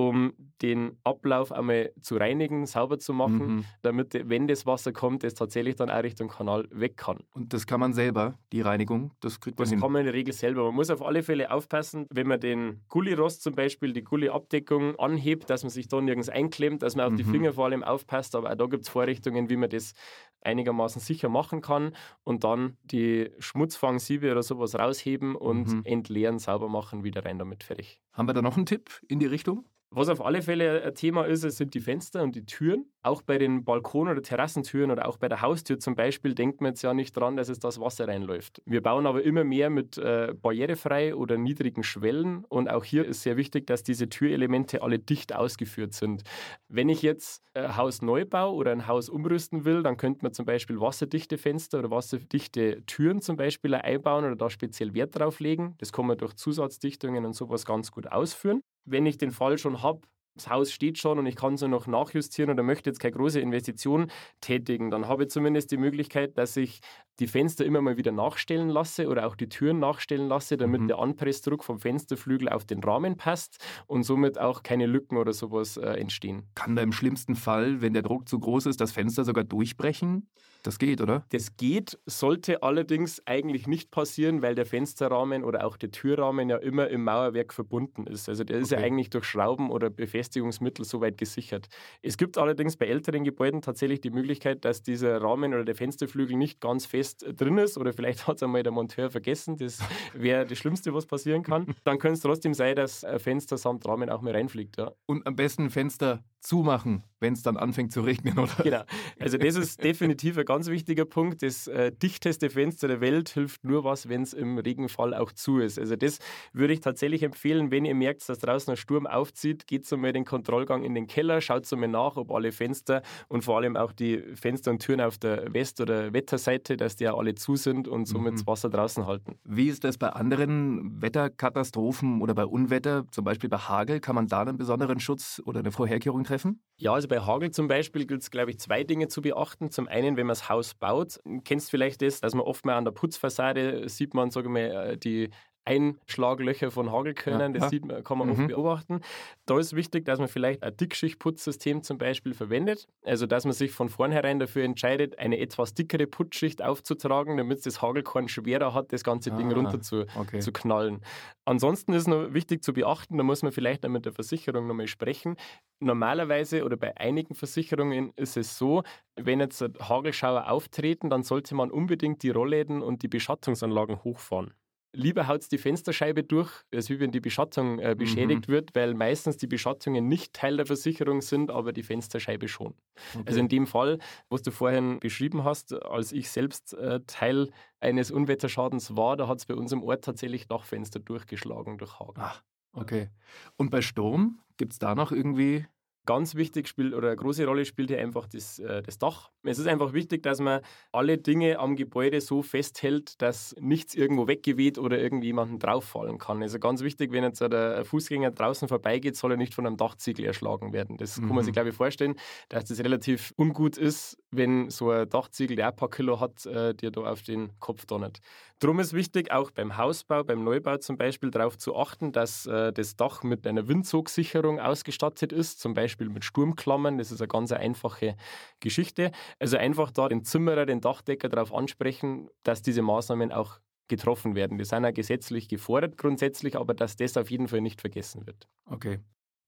um 0.08 0.32
den 0.60 0.96
Ablauf 1.04 1.52
einmal 1.52 1.92
zu 2.00 2.16
reinigen, 2.16 2.66
sauber 2.66 2.98
zu 2.98 3.12
machen, 3.12 3.56
mhm. 3.56 3.64
damit, 3.82 4.28
wenn 4.28 4.46
das 4.46 4.66
Wasser 4.66 4.92
kommt, 4.92 5.24
es 5.24 5.34
tatsächlich 5.34 5.76
dann 5.76 5.90
auch 5.90 6.02
Richtung 6.02 6.28
Kanal 6.28 6.68
weg 6.70 6.96
kann. 6.96 7.18
Und 7.34 7.52
das 7.52 7.66
kann 7.66 7.80
man 7.80 7.92
selber, 7.92 8.38
die 8.52 8.60
Reinigung, 8.60 9.12
das 9.20 9.40
kriegt 9.40 9.58
man 9.58 9.64
Das 9.64 9.70
hin. 9.70 9.80
kann 9.80 9.92
man 9.92 10.00
in 10.00 10.06
der 10.06 10.14
Regel 10.14 10.32
selber. 10.32 10.64
Man 10.64 10.74
muss 10.74 10.90
auf 10.90 11.02
alle 11.02 11.22
Fälle 11.22 11.50
aufpassen, 11.50 12.06
wenn 12.10 12.28
man 12.28 12.40
den 12.40 12.82
Gullirost 12.88 13.42
zum 13.42 13.54
Beispiel, 13.54 13.92
die 13.92 14.04
Gulli-Abdeckung 14.04 14.98
anhebt, 14.98 15.50
dass 15.50 15.62
man 15.62 15.70
sich 15.70 15.88
da 15.88 16.00
nirgends 16.00 16.28
einklemmt, 16.28 16.82
dass 16.82 16.96
man 16.96 17.06
auf 17.06 17.12
mhm. 17.12 17.16
die 17.16 17.24
Finger 17.24 17.52
vor 17.52 17.66
allem 17.66 17.82
aufpasst. 17.82 18.34
Aber 18.34 18.50
auch 18.50 18.56
da 18.56 18.66
gibt 18.66 18.84
es 18.84 18.88
Vorrichtungen, 18.88 19.48
wie 19.50 19.56
man 19.56 19.70
das 19.70 19.94
einigermaßen 20.42 21.00
sicher 21.00 21.28
machen 21.28 21.60
kann 21.60 21.94
und 22.24 22.44
dann 22.44 22.76
die 22.82 23.30
Schmutzfangsiebe 23.38 24.30
oder 24.30 24.42
sowas 24.42 24.74
rausheben 24.74 25.36
und 25.36 25.68
mhm. 25.68 25.82
entleeren, 25.84 26.38
sauber 26.38 26.68
machen, 26.68 27.04
wieder 27.04 27.24
rein 27.24 27.38
damit 27.38 27.64
fertig. 27.64 28.00
Haben 28.12 28.28
wir 28.28 28.34
da 28.34 28.42
noch 28.42 28.56
einen 28.56 28.66
Tipp 28.66 28.90
in 29.08 29.18
die 29.18 29.26
Richtung? 29.26 29.66
Was 29.90 30.08
auf 30.08 30.24
alle 30.24 30.42
Fälle 30.42 30.82
ein 30.82 30.94
Thema 30.94 31.24
ist, 31.24 31.42
sind 31.42 31.74
die 31.74 31.80
Fenster 31.80 32.22
und 32.22 32.34
die 32.34 32.44
Türen. 32.44 32.91
Auch 33.04 33.22
bei 33.22 33.38
den 33.38 33.64
Balkon- 33.64 34.08
oder 34.08 34.22
Terrassentüren 34.22 34.90
oder 34.90 35.08
auch 35.08 35.16
bei 35.16 35.28
der 35.28 35.42
Haustür 35.42 35.78
zum 35.78 35.94
Beispiel 35.94 36.34
denkt 36.34 36.60
man 36.60 36.70
jetzt 36.70 36.82
ja 36.82 36.94
nicht 36.94 37.12
dran, 37.16 37.36
dass 37.36 37.48
es 37.48 37.58
das 37.58 37.80
Wasser 37.80 38.06
reinläuft. 38.06 38.62
Wir 38.64 38.82
bauen 38.82 39.06
aber 39.06 39.22
immer 39.22 39.44
mehr 39.44 39.70
mit 39.70 39.98
äh, 39.98 40.34
barrierefrei 40.40 41.14
oder 41.14 41.36
niedrigen 41.36 41.82
Schwellen 41.82 42.44
und 42.44 42.70
auch 42.70 42.84
hier 42.84 43.04
ist 43.04 43.22
sehr 43.22 43.36
wichtig, 43.36 43.66
dass 43.66 43.82
diese 43.82 44.08
Türelemente 44.08 44.82
alle 44.82 44.98
dicht 44.98 45.34
ausgeführt 45.34 45.94
sind. 45.94 46.22
Wenn 46.68 46.88
ich 46.88 47.02
jetzt 47.02 47.42
ein 47.54 47.76
Haus 47.76 48.02
neu 48.02 48.24
baue 48.24 48.54
oder 48.54 48.72
ein 48.72 48.86
Haus 48.86 49.08
umrüsten 49.08 49.64
will, 49.64 49.82
dann 49.82 49.96
könnte 49.96 50.20
man 50.22 50.32
zum 50.32 50.46
Beispiel 50.46 50.80
wasserdichte 50.80 51.38
Fenster 51.38 51.80
oder 51.80 51.90
wasserdichte 51.90 52.84
Türen 52.86 53.20
zum 53.20 53.36
Beispiel 53.36 53.74
einbauen 53.74 54.24
oder 54.24 54.36
da 54.36 54.48
speziell 54.48 54.94
Wert 54.94 55.18
drauf 55.18 55.40
legen. 55.40 55.74
Das 55.78 55.92
kann 55.92 56.06
man 56.06 56.18
durch 56.18 56.34
Zusatzdichtungen 56.34 57.24
und 57.24 57.34
sowas 57.34 57.64
ganz 57.66 57.90
gut 57.90 58.06
ausführen 58.06 58.62
wenn 58.84 59.06
ich 59.06 59.18
den 59.18 59.30
Fall 59.30 59.58
schon 59.58 59.82
habe, 59.82 60.00
das 60.34 60.48
Haus 60.48 60.72
steht 60.72 60.98
schon 60.98 61.18
und 61.18 61.26
ich 61.26 61.36
kann 61.36 61.54
nur 61.54 61.68
noch 61.68 61.86
nachjustieren 61.86 62.50
oder 62.50 62.62
möchte 62.62 62.90
jetzt 62.90 63.00
keine 63.00 63.12
große 63.12 63.40
Investition 63.40 64.10
tätigen, 64.40 64.90
dann 64.90 65.08
habe 65.08 65.24
ich 65.24 65.30
zumindest 65.30 65.70
die 65.70 65.76
Möglichkeit, 65.76 66.38
dass 66.38 66.56
ich 66.56 66.80
die 67.22 67.28
Fenster 67.28 67.64
immer 67.64 67.80
mal 67.80 67.96
wieder 67.96 68.10
nachstellen 68.10 68.68
lasse 68.68 69.06
oder 69.06 69.28
auch 69.28 69.36
die 69.36 69.48
Türen 69.48 69.78
nachstellen 69.78 70.26
lasse, 70.26 70.56
damit 70.56 70.80
mhm. 70.80 70.88
der 70.88 70.98
Anpressdruck 70.98 71.62
vom 71.62 71.78
Fensterflügel 71.78 72.48
auf 72.48 72.64
den 72.64 72.82
Rahmen 72.82 73.16
passt 73.16 73.64
und 73.86 74.02
somit 74.02 74.40
auch 74.40 74.64
keine 74.64 74.86
Lücken 74.86 75.16
oder 75.16 75.32
sowas 75.32 75.76
äh, 75.76 75.86
entstehen. 75.90 76.48
Kann 76.56 76.74
da 76.74 76.82
im 76.82 76.90
schlimmsten 76.90 77.36
Fall, 77.36 77.80
wenn 77.80 77.92
der 77.92 78.02
Druck 78.02 78.28
zu 78.28 78.40
groß 78.40 78.66
ist, 78.66 78.80
das 78.80 78.90
Fenster 78.90 79.24
sogar 79.24 79.44
durchbrechen? 79.44 80.26
Das 80.62 80.78
geht, 80.78 81.00
oder? 81.00 81.24
Das 81.30 81.56
geht, 81.56 81.98
sollte 82.06 82.62
allerdings 82.62 83.20
eigentlich 83.26 83.66
nicht 83.66 83.90
passieren, 83.90 84.42
weil 84.42 84.54
der 84.54 84.64
Fensterrahmen 84.64 85.42
oder 85.42 85.66
auch 85.66 85.76
der 85.76 85.90
Türrahmen 85.90 86.48
ja 86.48 86.56
immer 86.56 86.88
im 86.88 87.02
Mauerwerk 87.02 87.52
verbunden 87.52 88.06
ist. 88.06 88.28
Also 88.28 88.44
der 88.44 88.58
ist 88.58 88.72
okay. 88.72 88.80
ja 88.80 88.86
eigentlich 88.86 89.10
durch 89.10 89.24
Schrauben 89.24 89.70
oder 89.70 89.90
Befestigungsmittel 89.90 90.84
soweit 90.84 91.18
gesichert. 91.18 91.68
Es 92.00 92.16
gibt 92.16 92.38
allerdings 92.38 92.76
bei 92.76 92.86
älteren 92.86 93.24
Gebäuden 93.24 93.60
tatsächlich 93.60 94.00
die 94.00 94.10
Möglichkeit, 94.10 94.64
dass 94.64 94.82
dieser 94.82 95.20
Rahmen 95.20 95.52
oder 95.52 95.64
der 95.64 95.74
Fensterflügel 95.74 96.36
nicht 96.36 96.60
ganz 96.60 96.86
fest 96.86 97.11
drin 97.18 97.58
ist 97.58 97.78
oder 97.78 97.92
vielleicht 97.92 98.26
hat 98.26 98.36
es 98.36 98.42
einmal 98.42 98.62
der 98.62 98.72
Monteur 98.72 99.10
vergessen. 99.10 99.56
Das 99.56 99.78
wäre 100.14 100.46
das 100.46 100.58
Schlimmste, 100.58 100.92
was 100.94 101.06
passieren 101.06 101.42
kann. 101.42 101.74
Dann 101.84 101.98
könnte 101.98 102.14
es 102.14 102.20
trotzdem 102.20 102.54
sein, 102.54 102.76
dass 102.76 103.04
ein 103.04 103.18
Fenster 103.18 103.56
samt 103.56 103.86
Rahmen 103.86 104.10
auch 104.10 104.22
mal 104.22 104.32
reinfliegt. 104.32 104.78
Ja. 104.78 104.92
Und 105.06 105.26
am 105.26 105.36
besten 105.36 105.70
Fenster 105.70 106.22
zumachen, 106.42 107.04
wenn 107.20 107.34
es 107.34 107.42
dann 107.42 107.56
anfängt 107.56 107.92
zu 107.92 108.00
regnen, 108.00 108.38
oder? 108.38 108.62
Genau. 108.62 108.82
Also 109.20 109.38
das 109.38 109.54
ist 109.54 109.82
definitiv 109.82 110.36
ein 110.36 110.44
ganz 110.44 110.68
wichtiger 110.68 111.04
Punkt. 111.04 111.42
Das 111.42 111.68
äh, 111.68 111.92
dichteste 111.92 112.50
Fenster 112.50 112.88
der 112.88 113.00
Welt 113.00 113.28
hilft 113.28 113.64
nur 113.64 113.84
was, 113.84 114.08
wenn 114.08 114.22
es 114.22 114.34
im 114.34 114.58
Regenfall 114.58 115.14
auch 115.14 115.30
zu 115.32 115.60
ist. 115.60 115.78
Also 115.78 115.94
das 115.94 116.18
würde 116.52 116.74
ich 116.74 116.80
tatsächlich 116.80 117.22
empfehlen, 117.22 117.70
wenn 117.70 117.84
ihr 117.84 117.94
merkt, 117.94 118.28
dass 118.28 118.40
draußen 118.40 118.72
ein 118.72 118.76
Sturm 118.76 119.06
aufzieht, 119.06 119.66
geht 119.68 119.86
so 119.86 119.96
mal 119.96 120.12
den 120.12 120.24
Kontrollgang 120.24 120.82
in 120.82 120.94
den 120.94 121.06
Keller, 121.06 121.40
schaut 121.40 121.64
so 121.64 121.76
mal 121.76 121.86
nach, 121.86 122.16
ob 122.16 122.32
alle 122.32 122.50
Fenster 122.50 123.02
und 123.28 123.44
vor 123.44 123.58
allem 123.58 123.76
auch 123.76 123.92
die 123.92 124.18
Fenster 124.34 124.72
und 124.72 124.80
Türen 124.80 125.00
auf 125.00 125.18
der 125.18 125.54
West- 125.54 125.80
oder 125.80 126.12
Wetterseite, 126.12 126.76
dass 126.76 126.96
die 126.96 127.04
ja 127.04 127.14
alle 127.14 127.36
zu 127.36 127.54
sind 127.54 127.86
und 127.86 128.06
somit 128.06 128.32
mhm. 128.32 128.36
das 128.38 128.46
Wasser 128.48 128.68
draußen 128.68 129.06
halten. 129.06 129.38
Wie 129.44 129.68
ist 129.68 129.84
das 129.84 129.96
bei 129.96 130.08
anderen 130.08 131.00
Wetterkatastrophen 131.00 132.20
oder 132.20 132.34
bei 132.34 132.44
Unwetter, 132.44 133.04
zum 133.12 133.24
Beispiel 133.24 133.48
bei 133.48 133.58
Hagel? 133.58 134.00
Kann 134.00 134.16
man 134.16 134.26
da 134.26 134.40
einen 134.40 134.58
besonderen 134.58 134.98
Schutz 134.98 135.40
oder 135.44 135.60
eine 135.60 135.70
Vorherkehrung 135.70 136.24
treffen? 136.24 136.31
Ja, 136.76 136.94
also 136.94 137.06
bei 137.08 137.20
Hagel 137.20 137.50
zum 137.50 137.68
Beispiel 137.68 138.06
gilt 138.06 138.22
es, 138.22 138.30
glaube 138.30 138.50
ich, 138.50 138.58
zwei 138.58 138.82
Dinge 138.84 139.08
zu 139.08 139.22
beachten. 139.22 139.70
Zum 139.70 139.86
einen, 139.88 140.16
wenn 140.16 140.26
man 140.26 140.34
das 140.34 140.48
Haus 140.48 140.74
baut, 140.74 141.20
kennst 141.44 141.70
vielleicht 141.70 142.02
das, 142.02 142.20
dass 142.20 142.34
man 142.34 142.44
oft 142.44 142.64
mal 142.66 142.76
an 142.76 142.84
der 142.84 142.92
Putzfassade 142.92 143.88
sieht 143.88 144.14
man, 144.14 144.30
sage 144.30 144.48
ich 144.48 144.52
mal, 144.52 144.60
äh, 144.92 144.98
die 144.98 145.30
Einschlaglöcher 145.64 146.70
von 146.70 146.90
Hagelkörnern, 146.90 147.54
ja, 147.54 147.60
das 147.60 147.70
sieht 147.70 147.84
man, 147.84 148.02
kann 148.02 148.18
man 148.18 148.28
mhm. 148.28 148.34
oft 148.34 148.46
beobachten. 148.48 149.00
Da 149.46 149.58
ist 149.58 149.76
wichtig, 149.76 150.04
dass 150.04 150.18
man 150.18 150.28
vielleicht 150.28 150.62
ein 150.62 150.76
Dickschichtputzsystem 150.76 151.82
zum 151.82 151.98
Beispiel 151.98 152.34
verwendet. 152.34 152.88
Also, 153.04 153.26
dass 153.26 153.44
man 153.44 153.52
sich 153.52 153.70
von 153.70 153.88
vornherein 153.88 154.38
dafür 154.38 154.64
entscheidet, 154.64 155.18
eine 155.18 155.38
etwas 155.38 155.74
dickere 155.74 156.06
Putzschicht 156.06 156.62
aufzutragen, 156.62 157.36
damit 157.36 157.64
das 157.64 157.80
Hagelkorn 157.80 158.28
schwerer 158.28 158.74
hat, 158.74 158.92
das 158.92 159.04
ganze 159.04 159.30
Ding 159.30 159.52
ah, 159.52 159.54
runter 159.54 159.80
zu, 159.80 160.06
okay. 160.18 160.40
zu 160.40 160.52
knallen. 160.52 161.00
Ansonsten 161.44 161.92
ist 161.92 162.08
noch 162.08 162.32
wichtig 162.32 162.62
zu 162.62 162.72
beachten, 162.72 163.16
da 163.16 163.24
muss 163.24 163.42
man 163.42 163.52
vielleicht 163.52 163.86
mit 163.88 164.04
der 164.04 164.12
Versicherung 164.12 164.66
nochmal 164.66 164.86
sprechen. 164.86 165.36
Normalerweise 165.80 166.64
oder 166.64 166.76
bei 166.76 166.96
einigen 166.96 167.34
Versicherungen 167.34 168.12
ist 168.16 168.36
es 168.36 168.56
so, 168.56 168.82
wenn 169.16 169.40
jetzt 169.40 169.62
Hagelschauer 169.62 170.50
auftreten, 170.50 171.10
dann 171.10 171.22
sollte 171.22 171.54
man 171.54 171.70
unbedingt 171.70 172.22
die 172.22 172.30
Rollläden 172.30 172.82
und 172.82 173.02
die 173.02 173.08
Beschattungsanlagen 173.08 174.04
hochfahren. 174.04 174.54
Lieber 174.94 175.26
haut 175.26 175.40
es 175.42 175.48
die 175.48 175.58
Fensterscheibe 175.58 176.22
durch, 176.22 176.50
als 176.72 176.90
wie 176.90 177.00
wenn 177.00 177.12
die 177.12 177.20
Beschattung 177.20 177.78
äh, 177.78 177.94
beschädigt 177.96 178.48
mhm. 178.48 178.52
wird, 178.52 178.74
weil 178.74 178.94
meistens 178.94 179.38
die 179.38 179.46
Beschattungen 179.46 180.06
nicht 180.06 180.34
Teil 180.34 180.58
der 180.58 180.66
Versicherung 180.66 181.22
sind, 181.22 181.50
aber 181.50 181.72
die 181.72 181.82
Fensterscheibe 181.82 182.46
schon. 182.48 182.74
Okay. 183.14 183.24
Also 183.26 183.40
in 183.40 183.48
dem 183.48 183.66
Fall, 183.66 183.98
was 184.28 184.42
du 184.42 184.50
vorhin 184.50 185.00
beschrieben 185.00 185.44
hast, 185.44 185.72
als 185.72 186.12
ich 186.12 186.30
selbst 186.30 186.74
äh, 186.74 187.00
Teil 187.06 187.50
eines 187.80 188.10
Unwetterschadens 188.10 188.96
war, 188.96 189.16
da 189.16 189.28
hat 189.28 189.38
es 189.38 189.46
bei 189.46 189.54
uns 189.54 189.72
im 189.72 189.82
Ort 189.82 190.04
tatsächlich 190.04 190.46
Dachfenster 190.46 191.00
durchgeschlagen 191.00 191.78
durch 191.78 191.98
Hagel. 191.98 192.14
Ach, 192.18 192.42
okay. 192.74 193.08
Und 193.56 193.70
bei 193.70 193.80
Sturm, 193.80 194.40
gibt 194.56 194.72
es 194.74 194.78
da 194.78 194.94
noch 194.94 195.10
irgendwie 195.10 195.66
Ganz 196.04 196.34
wichtig 196.34 196.66
spielt 196.66 196.94
oder 196.94 197.08
eine 197.08 197.16
große 197.16 197.46
Rolle 197.46 197.64
spielt 197.64 197.90
hier 197.90 198.00
einfach 198.00 198.26
das, 198.26 198.58
äh, 198.58 198.82
das 198.82 198.98
Dach. 198.98 199.30
Es 199.44 199.58
ist 199.58 199.66
einfach 199.68 199.92
wichtig, 199.92 200.22
dass 200.22 200.40
man 200.40 200.60
alle 200.90 201.18
Dinge 201.18 201.58
am 201.58 201.76
Gebäude 201.76 202.20
so 202.20 202.42
festhält, 202.42 203.20
dass 203.22 203.54
nichts 203.60 203.94
irgendwo 203.94 204.26
weggeweht 204.26 204.78
oder 204.78 204.98
irgendjemanden 204.98 205.58
drauffallen 205.58 206.18
kann. 206.18 206.42
Also 206.42 206.58
ganz 206.58 206.82
wichtig, 206.82 207.12
wenn 207.12 207.22
jetzt 207.22 207.40
der 207.40 207.84
Fußgänger 207.84 208.32
draußen 208.32 208.68
vorbeigeht, 208.68 209.16
soll 209.16 209.32
er 209.32 209.36
nicht 209.36 209.54
von 209.54 209.66
einem 209.66 209.76
Dachziegel 209.76 210.24
erschlagen 210.24 210.72
werden. 210.72 210.96
Das 210.96 211.18
mhm. 211.18 211.26
kann 211.26 211.36
man 211.36 211.44
sich, 211.44 211.52
mhm. 211.52 211.54
glaube 211.54 211.68
ich, 211.70 211.76
vorstellen, 211.76 212.16
dass 212.48 212.64
das 212.64 212.80
relativ 212.80 213.32
ungut 213.36 213.76
ist, 213.76 214.18
wenn 214.30 214.70
so 214.70 214.90
ein 214.90 215.08
Dachziegel, 215.08 215.56
der 215.56 215.68
ein 215.68 215.76
paar 215.76 215.90
Kilo 215.90 216.20
hat, 216.20 216.46
äh, 216.46 216.74
dir 216.74 216.90
da 216.90 217.02
auf 217.02 217.22
den 217.22 217.58
Kopf 217.60 217.86
donnert. 217.86 218.18
Drum 218.62 218.78
ist 218.78 218.92
wichtig, 218.92 219.32
auch 219.32 219.50
beim 219.50 219.76
Hausbau, 219.76 220.22
beim 220.22 220.44
Neubau 220.44 220.76
zum 220.76 220.96
Beispiel, 220.96 221.32
darauf 221.32 221.58
zu 221.58 221.74
achten, 221.74 222.12
dass 222.12 222.46
äh, 222.46 222.72
das 222.72 222.94
Dach 222.94 223.24
mit 223.24 223.44
einer 223.44 223.66
Windzugsicherung 223.66 224.60
ausgestattet 224.60 225.32
ist, 225.32 225.58
zum 225.58 225.74
Beispiel 225.74 226.08
mit 226.08 226.24
Sturmklammern. 226.24 226.96
Das 226.96 227.10
ist 227.10 227.20
eine 227.20 227.26
ganz 227.26 227.50
einfache 227.50 228.16
Geschichte. 228.60 229.10
Also 229.40 229.56
einfach 229.56 229.90
da 229.90 230.08
den 230.08 230.22
Zimmerer, 230.22 230.64
den 230.64 230.80
Dachdecker 230.80 231.28
darauf 231.28 231.52
ansprechen, 231.52 232.30
dass 232.44 232.62
diese 232.62 232.82
Maßnahmen 232.82 233.32
auch 233.32 233.58
getroffen 233.88 234.36
werden. 234.36 234.58
Die 234.58 234.64
sind 234.64 234.84
ja 234.84 234.92
gesetzlich 234.92 235.48
gefordert 235.48 235.98
grundsätzlich, 235.98 236.56
aber 236.56 236.72
dass 236.72 236.94
das 236.94 237.16
auf 237.16 237.32
jeden 237.32 237.48
Fall 237.48 237.62
nicht 237.62 237.80
vergessen 237.80 238.28
wird. 238.28 238.46
Okay. 238.66 239.00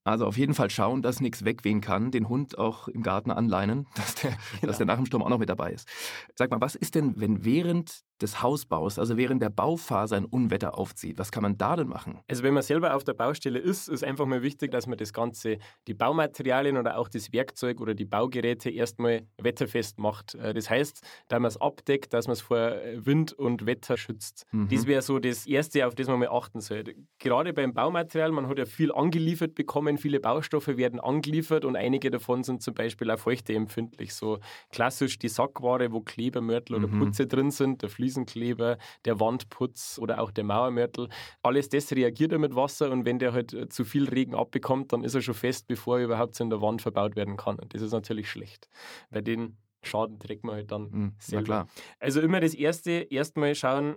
Also 0.05 0.27
auf 0.27 0.37
jeden 0.37 0.53
Fall 0.53 0.69
schauen, 0.69 1.01
dass 1.01 1.19
nichts 1.19 1.45
wegwehen 1.45 1.81
kann, 1.81 2.11
den 2.11 2.29
Hund 2.29 2.59
auch 2.59 2.87
im 2.87 3.01
Garten 3.01 3.31
anleinen, 3.31 3.87
dass 3.95 4.13
der, 4.15 4.31
genau. 4.31 4.67
dass 4.67 4.77
der 4.77 4.85
nach 4.85 4.97
dem 4.97 5.07
Sturm 5.07 5.23
auch 5.23 5.29
noch 5.29 5.39
mit 5.39 5.49
dabei 5.49 5.71
ist. 5.71 5.87
Sag 6.35 6.51
mal, 6.51 6.61
was 6.61 6.75
ist 6.75 6.93
denn, 6.93 7.19
wenn 7.19 7.43
während 7.43 8.01
des 8.21 8.41
Hausbaus, 8.41 8.97
also 8.97 9.17
während 9.17 9.41
der 9.41 9.49
Bauphase 9.49 10.15
ein 10.15 10.25
Unwetter 10.25 10.77
aufzieht? 10.77 11.17
Was 11.17 11.31
kann 11.31 11.43
man 11.43 11.57
da 11.57 11.75
denn 11.75 11.87
machen? 11.87 12.19
Also 12.27 12.43
wenn 12.43 12.53
man 12.53 12.63
selber 12.63 12.95
auf 12.95 13.03
der 13.03 13.13
Baustelle 13.13 13.59
ist, 13.59 13.89
ist 13.89 14.03
einfach 14.03 14.25
mal 14.25 14.41
wichtig, 14.41 14.71
dass 14.71 14.87
man 14.87 14.97
das 14.97 15.11
Ganze, 15.11 15.57
die 15.87 15.93
Baumaterialien 15.93 16.77
oder 16.77 16.97
auch 16.97 17.09
das 17.09 17.33
Werkzeug 17.33 17.81
oder 17.81 17.93
die 17.93 18.05
Baugeräte 18.05 18.69
erstmal 18.69 19.23
wetterfest 19.37 19.99
macht. 19.99 20.35
Äh, 20.35 20.53
das 20.53 20.69
heißt, 20.69 21.01
dass 21.27 21.39
man 21.39 21.49
es 21.49 21.57
abdeckt, 21.57 22.13
dass 22.13 22.27
man 22.27 22.33
es 22.33 22.41
vor 22.41 22.75
Wind 22.95 23.33
und 23.33 23.65
Wetter 23.65 23.97
schützt. 23.97 24.45
Mhm. 24.51 24.69
Das 24.69 24.87
wäre 24.87 25.01
so 25.01 25.19
das 25.19 25.45
Erste, 25.45 25.85
auf 25.85 25.95
das 25.95 26.07
man 26.07 26.19
mal 26.19 26.29
achten 26.29 26.61
sollte. 26.61 26.95
Gerade 27.19 27.53
beim 27.53 27.73
Baumaterial, 27.73 28.31
man 28.31 28.47
hat 28.47 28.57
ja 28.57 28.65
viel 28.65 28.91
angeliefert 28.91 29.55
bekommen, 29.55 29.97
viele 29.97 30.19
Baustoffe 30.19 30.77
werden 30.77 30.99
angeliefert 30.99 31.65
und 31.65 31.75
einige 31.75 32.11
davon 32.11 32.43
sind 32.43 32.61
zum 32.61 32.73
Beispiel 32.73 33.11
auch 33.11 33.19
feuchteempfindlich. 33.19 34.13
So 34.13 34.39
klassisch 34.71 35.19
die 35.19 35.29
Sackware, 35.29 35.91
wo 35.91 36.01
Klebermörtel 36.01 36.77
mhm. 36.77 36.83
oder 36.83 37.05
Putze 37.05 37.27
drin 37.27 37.51
sind, 37.51 37.81
der 37.81 37.89
Fliesenkleber, 38.05 38.77
der 39.05 39.19
Wandputz 39.19 39.97
oder 39.99 40.21
auch 40.21 40.31
der 40.31 40.43
Mauermörtel. 40.43 41.09
Alles 41.41 41.69
das 41.69 41.91
reagiert 41.91 42.31
ja 42.31 42.37
mit 42.37 42.55
Wasser 42.55 42.91
und 42.91 43.05
wenn 43.05 43.17
der 43.17 43.33
halt 43.33 43.53
äh, 43.53 43.67
zu 43.67 43.83
viel 43.83 44.07
Regen 44.07 44.35
abbekommt, 44.35 44.93
dann 44.93 45.03
ist 45.03 45.15
er 45.15 45.21
schon 45.21 45.33
fest, 45.33 45.67
bevor 45.67 45.97
er 45.97 46.05
überhaupt 46.05 46.39
in 46.39 46.49
der 46.49 46.61
Wand 46.61 46.81
verbaut 46.81 47.15
werden 47.15 47.35
kann. 47.35 47.57
Und 47.57 47.73
das 47.73 47.81
ist 47.81 47.91
natürlich 47.91 48.29
schlecht. 48.29 48.69
Bei 49.09 49.21
den 49.21 49.57
Schaden 49.81 50.19
trägt 50.19 50.43
man 50.43 50.55
halt 50.55 50.71
dann 50.71 50.89
mhm, 50.91 51.15
selber. 51.19 51.67
Also 51.99 52.21
immer 52.21 52.39
das 52.39 52.53
Erste, 52.53 52.91
erstmal 52.91 53.55
schauen, 53.55 53.95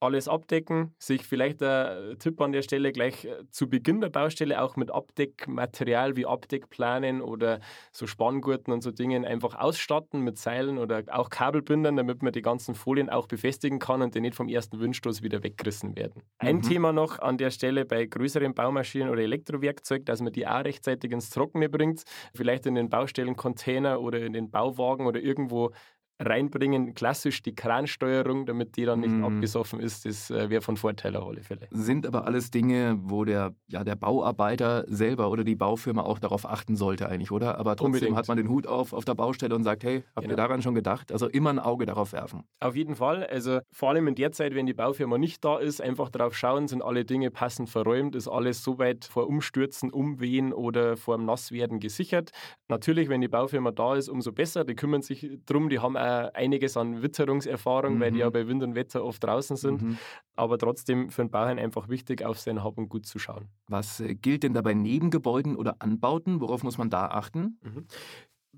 alles 0.00 0.28
abdecken, 0.28 0.94
sich 0.98 1.24
vielleicht 1.24 1.62
ein 1.62 2.18
Tipp 2.18 2.40
an 2.40 2.52
der 2.52 2.62
Stelle 2.62 2.92
gleich 2.92 3.24
äh, 3.24 3.48
zu 3.50 3.68
Beginn 3.68 4.00
der 4.00 4.10
Baustelle 4.10 4.60
auch 4.60 4.76
mit 4.76 4.90
Abdeckmaterial 4.90 6.16
wie 6.16 6.26
Abdeckplanen 6.26 7.22
oder 7.22 7.60
so 7.92 8.06
Spanngurten 8.06 8.72
und 8.72 8.82
so 8.82 8.90
Dingen 8.90 9.24
einfach 9.24 9.54
ausstatten 9.54 10.20
mit 10.20 10.38
Seilen 10.38 10.78
oder 10.78 11.02
auch 11.08 11.30
Kabelbindern, 11.30 11.96
damit 11.96 12.22
man 12.22 12.32
die 12.32 12.42
ganzen 12.42 12.74
Folien 12.74 13.08
auch 13.08 13.26
befestigen 13.26 13.78
kann 13.78 14.02
und 14.02 14.14
die 14.14 14.20
nicht 14.20 14.34
vom 14.34 14.48
ersten 14.48 14.80
Windstoß 14.80 15.22
wieder 15.22 15.42
weggerissen 15.42 15.96
werden. 15.96 16.22
Ein 16.38 16.56
mhm. 16.56 16.62
Thema 16.62 16.92
noch 16.92 17.18
an 17.18 17.38
der 17.38 17.50
Stelle 17.50 17.86
bei 17.86 18.04
größeren 18.04 18.54
Baumaschinen 18.54 19.08
oder 19.08 19.22
Elektrowerkzeug, 19.22 20.04
dass 20.04 20.20
man 20.20 20.32
die 20.32 20.46
auch 20.46 20.64
rechtzeitig 20.64 21.10
ins 21.10 21.30
Trockene 21.30 21.68
bringt, 21.68 22.02
vielleicht 22.34 22.66
in 22.66 22.74
den 22.74 22.90
Baustellencontainer 22.90 24.00
oder 24.00 24.20
in 24.20 24.34
den 24.34 24.50
Bauwagen 24.50 25.06
oder 25.06 25.20
irgendwo 25.20 25.72
reinbringen, 26.18 26.94
klassisch 26.94 27.42
die 27.42 27.54
Kransteuerung, 27.54 28.46
damit 28.46 28.76
die 28.76 28.84
dann 28.84 29.00
nicht 29.00 29.12
mm. 29.12 29.24
abgesoffen 29.24 29.80
ist, 29.80 30.06
das 30.06 30.30
äh, 30.30 30.48
wäre 30.48 30.62
von 30.62 30.76
Vorteil 30.76 31.14
auf 31.16 31.28
alle 31.28 31.42
Fälle. 31.42 31.68
Sind 31.70 32.06
aber 32.06 32.26
alles 32.26 32.50
Dinge, 32.50 32.98
wo 33.02 33.24
der, 33.24 33.54
ja, 33.68 33.84
der 33.84 33.96
Bauarbeiter 33.96 34.84
selber 34.88 35.30
oder 35.30 35.44
die 35.44 35.56
Baufirma 35.56 36.02
auch 36.02 36.18
darauf 36.18 36.48
achten 36.48 36.76
sollte 36.76 37.08
eigentlich, 37.08 37.30
oder? 37.30 37.58
Aber 37.58 37.76
trotzdem 37.76 37.94
Unbedingt. 37.94 38.16
hat 38.16 38.28
man 38.28 38.36
den 38.36 38.48
Hut 38.48 38.66
auf 38.66 38.92
auf 38.92 39.04
der 39.04 39.14
Baustelle 39.14 39.54
und 39.54 39.64
sagt, 39.64 39.84
hey, 39.84 40.04
habt 40.14 40.26
genau. 40.26 40.32
ihr 40.32 40.36
daran 40.36 40.62
schon 40.62 40.74
gedacht? 40.74 41.12
Also 41.12 41.28
immer 41.28 41.50
ein 41.50 41.58
Auge 41.58 41.86
darauf 41.86 42.12
werfen. 42.12 42.44
Auf 42.60 42.74
jeden 42.74 42.94
Fall. 42.94 43.26
Also 43.26 43.60
vor 43.72 43.90
allem 43.90 44.08
in 44.08 44.14
der 44.14 44.32
Zeit, 44.32 44.54
wenn 44.54 44.66
die 44.66 44.74
Baufirma 44.74 45.18
nicht 45.18 45.44
da 45.44 45.58
ist, 45.58 45.82
einfach 45.82 46.08
darauf 46.08 46.34
schauen, 46.36 46.68
sind 46.68 46.82
alle 46.82 47.04
Dinge 47.04 47.30
passend 47.30 47.68
verräumt, 47.68 48.16
ist 48.16 48.28
alles 48.28 48.62
soweit 48.62 49.04
vor 49.04 49.26
Umstürzen, 49.26 49.90
Umwehen 49.90 50.52
oder 50.52 50.96
vor 50.96 51.16
dem 51.16 51.26
Nasswerden 51.26 51.78
gesichert. 51.78 52.30
Natürlich, 52.68 53.08
wenn 53.08 53.20
die 53.20 53.28
Baufirma 53.28 53.70
da 53.70 53.94
ist, 53.96 54.08
umso 54.08 54.32
besser. 54.32 54.64
Die 54.64 54.74
kümmern 54.74 55.02
sich 55.02 55.38
drum, 55.46 55.68
die 55.68 55.80
haben 55.80 55.96
äh, 56.06 56.30
einiges 56.34 56.76
an 56.76 57.02
Witterungserfahrung, 57.02 57.96
mhm. 57.96 58.00
weil 58.00 58.12
die 58.12 58.20
ja 58.20 58.28
mhm. 58.28 58.32
bei 58.32 58.46
Wind 58.46 58.62
und 58.62 58.74
Wetter 58.74 59.04
oft 59.04 59.22
draußen 59.22 59.56
sind. 59.56 59.82
Mhm. 59.82 59.98
Aber 60.36 60.56
trotzdem 60.58 61.10
für 61.10 61.22
den 61.22 61.30
Bauherrn 61.30 61.58
einfach 61.58 61.88
wichtig, 61.88 62.24
auf 62.24 62.38
sein 62.38 62.62
Hab 62.62 62.78
und 62.78 62.88
Gut 62.88 63.06
zu 63.06 63.18
schauen. 63.18 63.48
Was 63.68 64.00
äh, 64.00 64.14
gilt 64.14 64.44
denn 64.44 64.54
da 64.54 64.62
bei 64.62 64.74
Nebengebäuden 64.74 65.56
oder 65.56 65.76
Anbauten? 65.80 66.40
Worauf 66.40 66.62
muss 66.62 66.78
man 66.78 66.90
da 66.90 67.06
achten? 67.06 67.58
Mhm. 67.62 67.86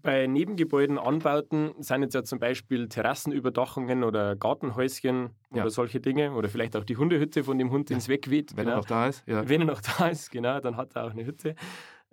Bei 0.02 0.26
Nebengebäuden, 0.26 0.98
Anbauten 0.98 1.72
sind 1.78 2.02
jetzt 2.02 2.14
ja 2.14 2.24
zum 2.24 2.38
Beispiel 2.38 2.88
Terrassenüberdachungen 2.88 4.04
oder 4.04 4.36
Gartenhäuschen 4.36 5.30
ja. 5.52 5.62
oder 5.62 5.70
solche 5.70 6.00
Dinge 6.00 6.32
oder 6.32 6.48
vielleicht 6.48 6.76
auch 6.76 6.84
die 6.84 6.96
Hundehütte 6.96 7.44
von 7.44 7.58
dem 7.58 7.70
Hund, 7.70 7.90
den 7.90 7.98
es 7.98 8.08
wegweht. 8.08 8.56
Wenn 8.56 8.64
genau. 8.64 8.76
er 8.76 8.78
noch 8.78 8.84
da 8.86 9.06
ist. 9.08 9.26
Ja. 9.26 9.48
Wenn 9.48 9.62
er 9.62 9.66
noch 9.66 9.80
da 9.98 10.08
ist, 10.08 10.30
genau, 10.30 10.60
dann 10.60 10.76
hat 10.76 10.96
er 10.96 11.04
auch 11.04 11.10
eine 11.10 11.24
Hütte. 11.24 11.54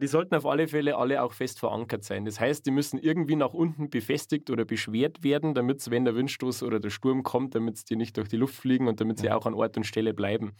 Die 0.01 0.07
sollten 0.07 0.35
auf 0.35 0.45
alle 0.45 0.67
Fälle 0.67 0.97
alle 0.97 1.23
auch 1.23 1.31
fest 1.31 1.59
verankert 1.59 2.03
sein. 2.03 2.25
Das 2.25 2.39
heißt, 2.39 2.65
die 2.65 2.71
müssen 2.71 2.97
irgendwie 2.99 3.37
nach 3.37 3.53
unten 3.53 3.89
befestigt 3.89 4.49
oder 4.49 4.65
beschwert 4.65 5.23
werden, 5.23 5.53
damit 5.53 5.79
es, 5.79 5.89
wenn 5.89 6.03
der 6.03 6.15
Windstoß 6.15 6.63
oder 6.63 6.81
der 6.81 6.89
Sturm 6.89 7.23
kommt, 7.23 7.55
damit 7.55 7.77
sie 7.77 7.95
nicht 7.95 8.17
durch 8.17 8.27
die 8.27 8.35
Luft 8.35 8.55
fliegen 8.55 8.89
und 8.89 8.99
damit 8.99 9.19
sie 9.19 9.31
auch 9.31 9.45
an 9.45 9.53
Ort 9.53 9.77
und 9.77 9.85
Stelle 9.85 10.13
bleiben. 10.13 10.53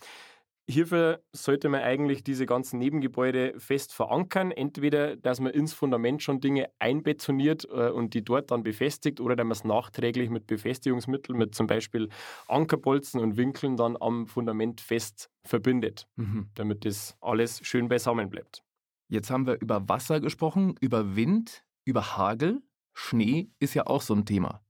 Hierfür 0.67 1.21
sollte 1.31 1.69
man 1.69 1.81
eigentlich 1.81 2.23
diese 2.23 2.47
ganzen 2.47 2.79
Nebengebäude 2.79 3.53
fest 3.59 3.93
verankern. 3.93 4.51
Entweder, 4.51 5.15
dass 5.15 5.39
man 5.39 5.53
ins 5.53 5.73
Fundament 5.73 6.23
schon 6.23 6.41
Dinge 6.41 6.69
einbetoniert 6.79 7.65
äh, 7.65 7.91
und 7.91 8.15
die 8.15 8.23
dort 8.23 8.49
dann 8.49 8.63
befestigt, 8.63 9.21
oder 9.21 9.35
dass 9.35 9.45
man 9.45 9.51
es 9.51 9.63
nachträglich 9.63 10.31
mit 10.31 10.47
Befestigungsmitteln, 10.47 11.37
mit 11.37 11.53
zum 11.53 11.67
Beispiel 11.67 12.09
Ankerbolzen 12.47 13.21
und 13.21 13.37
Winkeln 13.37 13.77
dann 13.77 13.95
am 13.99 14.25
Fundament 14.25 14.81
fest 14.81 15.29
verbindet, 15.43 16.07
mhm. 16.15 16.49
damit 16.55 16.83
das 16.85 17.15
alles 17.21 17.59
schön 17.63 17.87
beisammen 17.87 18.31
bleibt. 18.31 18.63
Jetzt 19.07 19.29
haben 19.29 19.45
wir 19.45 19.61
über 19.61 19.87
Wasser 19.87 20.19
gesprochen, 20.19 20.75
über 20.81 21.15
Wind, 21.15 21.63
über 21.83 22.17
Hagel. 22.17 22.63
Schnee 22.93 23.51
ist 23.59 23.75
ja 23.75 23.85
auch 23.85 24.01
so 24.01 24.15
ein 24.15 24.25
Thema. 24.25 24.63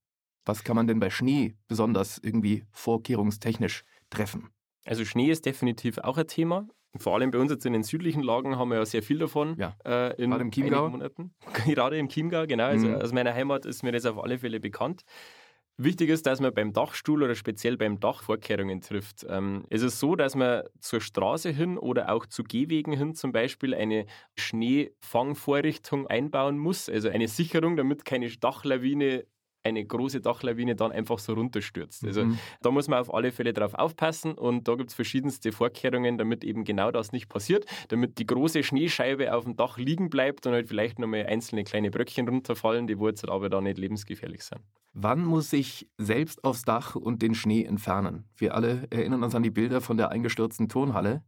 Was 0.43 0.65
kann 0.65 0.75
man 0.75 0.87
denn 0.87 0.99
bei 0.99 1.09
Schnee 1.09 1.55
besonders 1.69 2.17
irgendwie 2.17 2.65
vorkehrungstechnisch 2.71 3.85
treffen? 4.09 4.49
Also 4.85 5.03
Schnee 5.03 5.29
ist 5.29 5.45
definitiv 5.45 5.97
auch 5.97 6.17
ein 6.17 6.27
Thema. 6.27 6.67
Vor 6.97 7.15
allem 7.15 7.31
bei 7.31 7.39
uns 7.39 7.51
jetzt 7.51 7.65
in 7.65 7.73
den 7.73 7.83
südlichen 7.83 8.23
Lagen 8.23 8.57
haben 8.57 8.69
wir 8.69 8.77
ja 8.77 8.85
sehr 8.85 9.03
viel 9.03 9.17
davon. 9.17 9.57
Ja. 9.57 9.75
Äh, 9.85 10.21
in 10.21 10.29
Gerade 10.29 10.43
im 10.43 10.51
Chiemgau. 10.51 10.89
Monaten. 10.89 11.33
Gerade 11.65 11.97
im 11.97 12.07
Chiemgau, 12.07 12.45
genau. 12.47 12.65
Also 12.65 12.87
mhm. 12.87 12.95
aus 12.95 13.11
meiner 13.11 13.33
Heimat 13.33 13.65
ist 13.65 13.83
mir 13.83 13.91
das 13.91 14.05
auf 14.05 14.23
alle 14.23 14.39
Fälle 14.39 14.59
bekannt. 14.59 15.03
Wichtig 15.77 16.09
ist, 16.09 16.25
dass 16.25 16.39
man 16.39 16.53
beim 16.53 16.71
Dachstuhl 16.71 17.21
oder 17.21 17.35
speziell 17.35 17.75
beim 17.75 17.99
Dach 17.99 18.23
Vorkehrungen 18.23 18.79
trifft. 18.79 19.25
Ähm, 19.27 19.65
es 19.69 19.81
ist 19.81 19.99
so, 19.99 20.15
dass 20.15 20.33
man 20.33 20.63
zur 20.79 21.01
Straße 21.01 21.49
hin 21.49 21.77
oder 21.77 22.13
auch 22.13 22.25
zu 22.25 22.43
Gehwegen 22.43 22.93
hin 22.93 23.13
zum 23.13 23.33
Beispiel 23.33 23.73
eine 23.73 24.05
Schneefangvorrichtung 24.37 26.07
einbauen 26.07 26.57
muss, 26.57 26.87
also 26.87 27.09
eine 27.09 27.27
Sicherung, 27.27 27.75
damit 27.75 28.05
keine 28.05 28.29
Dachlawine 28.29 29.25
eine 29.65 29.83
große 29.83 30.21
Dachlawine 30.21 30.75
dann 30.75 30.91
einfach 30.91 31.19
so 31.19 31.33
runterstürzt. 31.33 32.05
Also 32.05 32.25
mhm. 32.25 32.39
da 32.61 32.71
muss 32.71 32.87
man 32.87 32.99
auf 32.99 33.13
alle 33.13 33.31
Fälle 33.31 33.51
drauf 33.51 33.73
aufpassen 33.73 34.33
und 34.33 34.67
da 34.67 34.75
gibt 34.75 34.91
es 34.91 34.95
verschiedenste 34.95 35.51
Vorkehrungen, 35.51 36.17
damit 36.17 36.43
eben 36.43 36.63
genau 36.63 36.91
das 36.91 37.11
nicht 37.11 37.27
passiert, 37.27 37.65
damit 37.89 38.19
die 38.19 38.25
große 38.25 38.63
Schneescheibe 38.63 39.33
auf 39.33 39.43
dem 39.43 39.55
Dach 39.55 39.77
liegen 39.77 40.09
bleibt 40.09 40.45
und 40.45 40.53
halt 40.53 40.67
vielleicht 40.67 40.99
nochmal 40.99 41.25
einzelne 41.25 41.63
kleine 41.63 41.89
Bröckchen 41.89 42.27
runterfallen, 42.29 42.87
die 42.87 42.99
Wurzel 42.99 43.29
aber 43.29 43.49
da 43.49 43.59
nicht 43.59 43.77
lebensgefährlich 43.77 44.43
sind. 44.43 44.61
Wann 44.93 45.25
muss 45.25 45.51
ich 45.51 45.89
selbst 45.97 46.43
aufs 46.43 46.61
Dach 46.61 46.95
und 46.95 47.21
den 47.21 47.35
Schnee 47.35 47.63
entfernen? 47.63 48.25
Wir 48.37 48.53
alle 48.53 48.87
erinnern 48.91 49.23
uns 49.23 49.35
an 49.35 49.43
die 49.43 49.49
Bilder 49.49 49.81
von 49.81 49.97
der 49.97 50.09
eingestürzten 50.09 50.69
Turnhalle. 50.69 51.23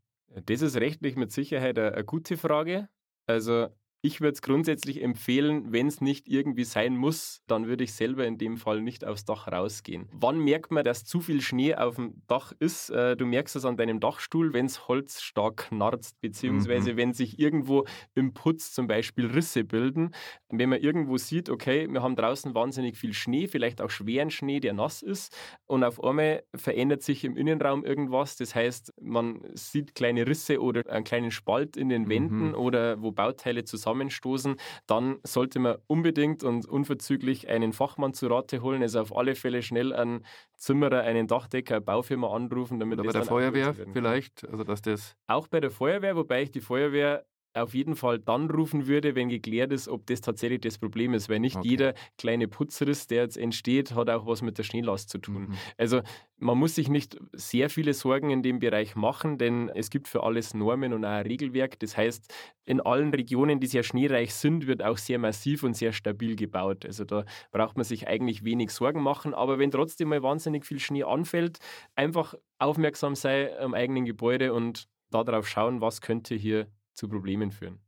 Das 0.46 0.62
ist 0.62 0.78
rechtlich 0.78 1.16
mit 1.16 1.32
Sicherheit 1.32 1.78
eine, 1.78 1.94
eine 1.94 2.06
gute 2.06 2.38
Frage. 2.38 2.88
Also 3.26 3.68
ich 4.02 4.22
würde 4.22 4.34
es 4.34 4.42
grundsätzlich 4.44 5.02
empfehlen, 5.02 5.72
wenn 5.72 5.88
es 5.88 6.02
nicht 6.02 6.28
irgendwie 6.28 6.66
sein 6.66 6.96
muss, 6.96 7.42
dann 7.48 7.66
würde 7.66 7.84
ich 7.84 7.94
selber 7.94 8.28
in 8.28 8.38
dem 8.38 8.58
Fall 8.58 8.82
nicht 8.82 9.04
aufs 9.04 9.26
Dach 9.26 9.48
rausgehen. 9.48 10.08
Wann 10.12 10.40
merkt 10.40 10.72
man, 10.72 10.84
dass 10.84 11.04
zu 11.04 11.20
viel 11.20 11.42
Schnee 11.42 11.74
auf 11.74 11.96
dem 11.96 12.22
Dach 12.28 12.54
ist? 12.60 12.92
Äh, 12.92 13.18
du 13.18 13.26
merkst 13.26 13.56
es 13.56 13.66
an 13.66 13.76
deinem 13.76 14.00
Dachstuhl, 14.00 14.54
wenn 14.54 14.68
es 14.68 14.88
Holz 14.88 15.22
stark 15.22 15.70
knarzt, 15.70 16.22
beziehungsweise 16.22 16.94
mhm. 16.94 16.98
wenn 16.98 17.14
sich 17.14 17.40
irgendwo 17.40 17.86
im 18.14 18.34
Putz 18.36 18.72
zum 18.72 18.88
Beispiel 18.88 19.26
Risse 19.26 19.64
bilden. 19.64 20.12
Wenn 20.50 20.70
man 20.70 20.80
irgendwo 20.80 21.18
sieht, 21.18 21.50
okay, 21.50 21.88
wir 21.92 22.04
haben 22.04 22.16
draußen 22.16 22.54
wahnsinnig 22.54 22.98
viel 22.98 23.14
Schnee, 23.14 23.48
vielleicht 23.48 23.82
auch 23.82 23.90
schweren 23.90 24.30
Schnee, 24.30 24.60
der 24.60 24.74
nass 24.74 25.02
ist, 25.02 25.36
und 25.66 25.84
auf 25.84 26.04
einmal 26.04 26.44
verändert 26.56 27.02
sich 27.02 27.24
im 27.24 27.36
Innenraum 27.36 27.84
irgendwas. 27.84 28.38
Das 28.38 28.54
heißt, 28.54 28.94
man 29.02 29.42
sieht 29.54 29.96
kleine 29.96 30.28
Risse 30.28 30.62
oder 30.62 30.88
einen 30.88 31.04
kleinen 31.04 31.32
Spalt 31.32 31.76
in 31.78 31.90
den 31.90 32.10
Wänden 32.10 32.50
mhm. 32.50 32.56
oder 32.56 33.02
wo 33.02 33.12
Bauteile 33.12 33.64
zusammen 33.64 33.87
zusammenstoßen, 33.88 34.56
dann 34.86 35.20
sollte 35.24 35.60
man 35.60 35.78
unbedingt 35.88 36.44
und 36.44 36.68
unverzüglich 36.68 37.48
einen 37.48 37.74
Fachmann 37.74 38.14
zu 38.14 38.28
Rate 38.28 38.62
holen. 38.62 38.82
Also 38.82 39.02
auf 39.02 39.16
alle 39.16 39.36
Fälle 39.36 39.62
schnell 39.62 39.94
einen 39.94 40.26
Zimmerer, 40.56 41.02
einen 41.02 41.28
Dachdecker, 41.28 41.76
eine 41.76 41.86
Baufirma 41.86 42.34
anrufen, 42.34 42.80
damit 42.80 43.00
Oder 43.00 43.08
bei 43.08 43.14
der 43.14 43.24
Feuerwehr 43.24 43.74
vielleicht, 43.74 44.48
also 44.50 44.64
dass 44.64 44.82
das 44.82 45.16
auch 45.28 45.48
bei 45.48 45.60
der 45.60 45.72
Feuerwehr, 45.72 46.16
wobei 46.16 46.44
ich 46.44 46.52
die 46.52 46.62
Feuerwehr 46.62 47.26
auf 47.58 47.74
jeden 47.74 47.96
Fall 47.96 48.20
dann 48.20 48.50
rufen 48.50 48.88
würde, 48.88 49.16
wenn 49.16 49.30
geklärt 49.30 49.72
ist, 49.72 49.88
ob 49.88 50.06
das 50.08 50.22
tatsächlich 50.22 50.62
das 50.62 50.78
Problem 50.78 51.14
ist. 51.14 51.30
Weil 51.30 51.40
nicht 51.40 51.58
okay. 51.58 51.68
jeder 51.68 51.94
kleine 52.18 52.48
Putzriss, 52.48 53.08
der 53.08 53.24
jetzt 53.24 53.38
entsteht, 53.38 53.96
hat 53.96 54.10
auch 54.10 54.26
was 54.26 54.42
mit 54.42 54.58
der 54.58 54.64
Schneelast 54.64 55.10
zu 55.10 55.18
tun. 55.18 55.50
Mhm. 55.50 55.58
Also 55.78 56.02
man 56.40 56.58
muss 56.58 56.76
sich 56.76 56.88
nicht 56.90 57.18
sehr 57.34 57.70
viele 57.70 57.94
Sorgen 57.94 58.30
in 58.30 58.44
dem 58.44 58.60
Bereich 58.60 58.96
machen, 58.96 59.38
denn 59.38 59.70
es 59.70 59.90
gibt 59.90 60.08
für 60.08 60.24
alles 60.24 60.54
Normen 60.54 60.94
und 60.94 61.04
auch 61.04 61.10
ein 61.10 61.26
Regelwerk. 61.26 61.80
Das 61.80 61.98
heißt, 61.98 62.32
in 62.66 62.80
allen 62.80 63.14
Regionen, 63.14 63.60
die 63.60 63.68
sehr 63.68 63.84
schneereich 63.84 64.34
sind, 64.34 64.68
wird 64.68 64.84
auch 64.84 64.98
sehr 64.98 65.20
massiv 65.20 65.64
und 65.64 65.76
sehr 65.76 65.94
stabil 65.94 66.36
gebaut. 66.36 66.86
Also 66.86 67.06
da 67.06 67.26
braucht 67.52 67.76
man 67.76 67.86
sich 67.86 68.08
eigentlich 68.08 68.44
wenig 68.44 68.72
Sorgen 68.72 69.02
machen. 69.02 69.34
Aber 69.34 69.58
wenn 69.58 69.72
trotzdem 69.72 70.10
mal 70.10 70.22
wahnsinnig 70.22 70.66
viel 70.66 70.80
Schnee 70.80 71.04
anfällt, 71.04 71.60
einfach 71.96 72.36
aufmerksam 72.60 73.16
sein 73.16 73.50
am 73.60 73.74
eigenen 73.74 74.06
Gebäude 74.06 74.54
und 74.54 74.88
darauf 75.10 75.48
schauen, 75.48 75.82
was 75.82 76.02
könnte 76.02 76.36
hier 76.36 76.68
zu 76.98 77.08
Problemen 77.08 77.52
führen. 77.52 77.80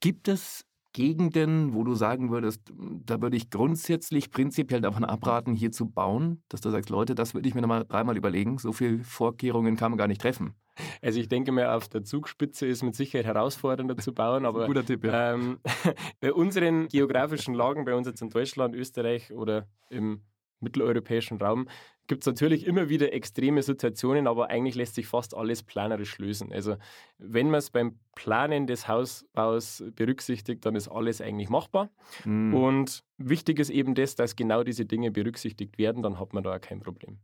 Gibt 0.00 0.26
es 0.26 0.64
Gegenden, 0.92 1.72
wo 1.72 1.84
du 1.84 1.94
sagen 1.94 2.30
würdest, 2.30 2.60
da 3.06 3.20
würde 3.22 3.36
ich 3.36 3.48
grundsätzlich 3.48 4.30
prinzipiell 4.30 4.82
davon 4.82 5.04
abraten, 5.04 5.54
hier 5.54 5.72
zu 5.72 5.86
bauen, 5.88 6.42
dass 6.48 6.60
du 6.60 6.70
sagst, 6.70 6.90
Leute, 6.90 7.14
das 7.14 7.34
würde 7.34 7.48
ich 7.48 7.54
mir 7.54 7.62
nochmal 7.62 7.86
dreimal 7.86 8.16
überlegen, 8.16 8.58
so 8.58 8.72
viele 8.72 9.02
Vorkehrungen 9.02 9.76
kann 9.76 9.90
man 9.90 9.98
gar 9.98 10.06
nicht 10.08 10.20
treffen. 10.20 10.54
Also 11.00 11.20
ich 11.20 11.28
denke 11.28 11.52
mir, 11.52 11.74
auf 11.74 11.88
der 11.88 12.04
Zugspitze 12.04 12.66
ist 12.66 12.82
mit 12.82 12.94
Sicherheit 12.94 13.26
herausfordernder 13.26 13.96
zu 13.96 14.12
bauen, 14.12 14.44
aber 14.46 14.66
guter 14.66 14.84
Tipp, 14.84 15.04
ja. 15.04 15.34
ähm, 15.34 15.60
bei 16.20 16.32
unseren 16.32 16.88
geografischen 16.88 17.54
Lagen, 17.54 17.84
bei 17.84 17.94
uns 17.94 18.06
jetzt 18.06 18.20
in 18.20 18.30
Deutschland, 18.30 18.74
Österreich 18.74 19.32
oder 19.32 19.66
im 19.88 20.22
mitteleuropäischen 20.60 21.38
Raum, 21.38 21.68
gibt 22.06 22.22
es 22.22 22.26
natürlich 22.26 22.66
immer 22.66 22.88
wieder 22.88 23.12
extreme 23.12 23.62
Situationen, 23.62 24.26
aber 24.26 24.50
eigentlich 24.50 24.74
lässt 24.74 24.94
sich 24.94 25.06
fast 25.06 25.36
alles 25.36 25.62
planerisch 25.62 26.18
lösen. 26.18 26.52
Also 26.52 26.76
wenn 27.18 27.50
man 27.50 27.58
es 27.58 27.70
beim 27.70 27.98
Planen 28.14 28.66
des 28.66 28.88
Hausbaus 28.88 29.84
berücksichtigt, 29.94 30.66
dann 30.66 30.74
ist 30.74 30.88
alles 30.88 31.20
eigentlich 31.20 31.48
machbar. 31.48 31.90
Mhm. 32.24 32.54
Und 32.54 33.04
wichtig 33.18 33.58
ist 33.58 33.70
eben 33.70 33.94
das, 33.94 34.14
dass 34.14 34.36
genau 34.36 34.62
diese 34.64 34.84
Dinge 34.84 35.10
berücksichtigt 35.10 35.78
werden, 35.78 36.02
dann 36.02 36.18
hat 36.18 36.32
man 36.32 36.42
da 36.42 36.56
auch 36.56 36.60
kein 36.60 36.80
Problem. 36.80 37.18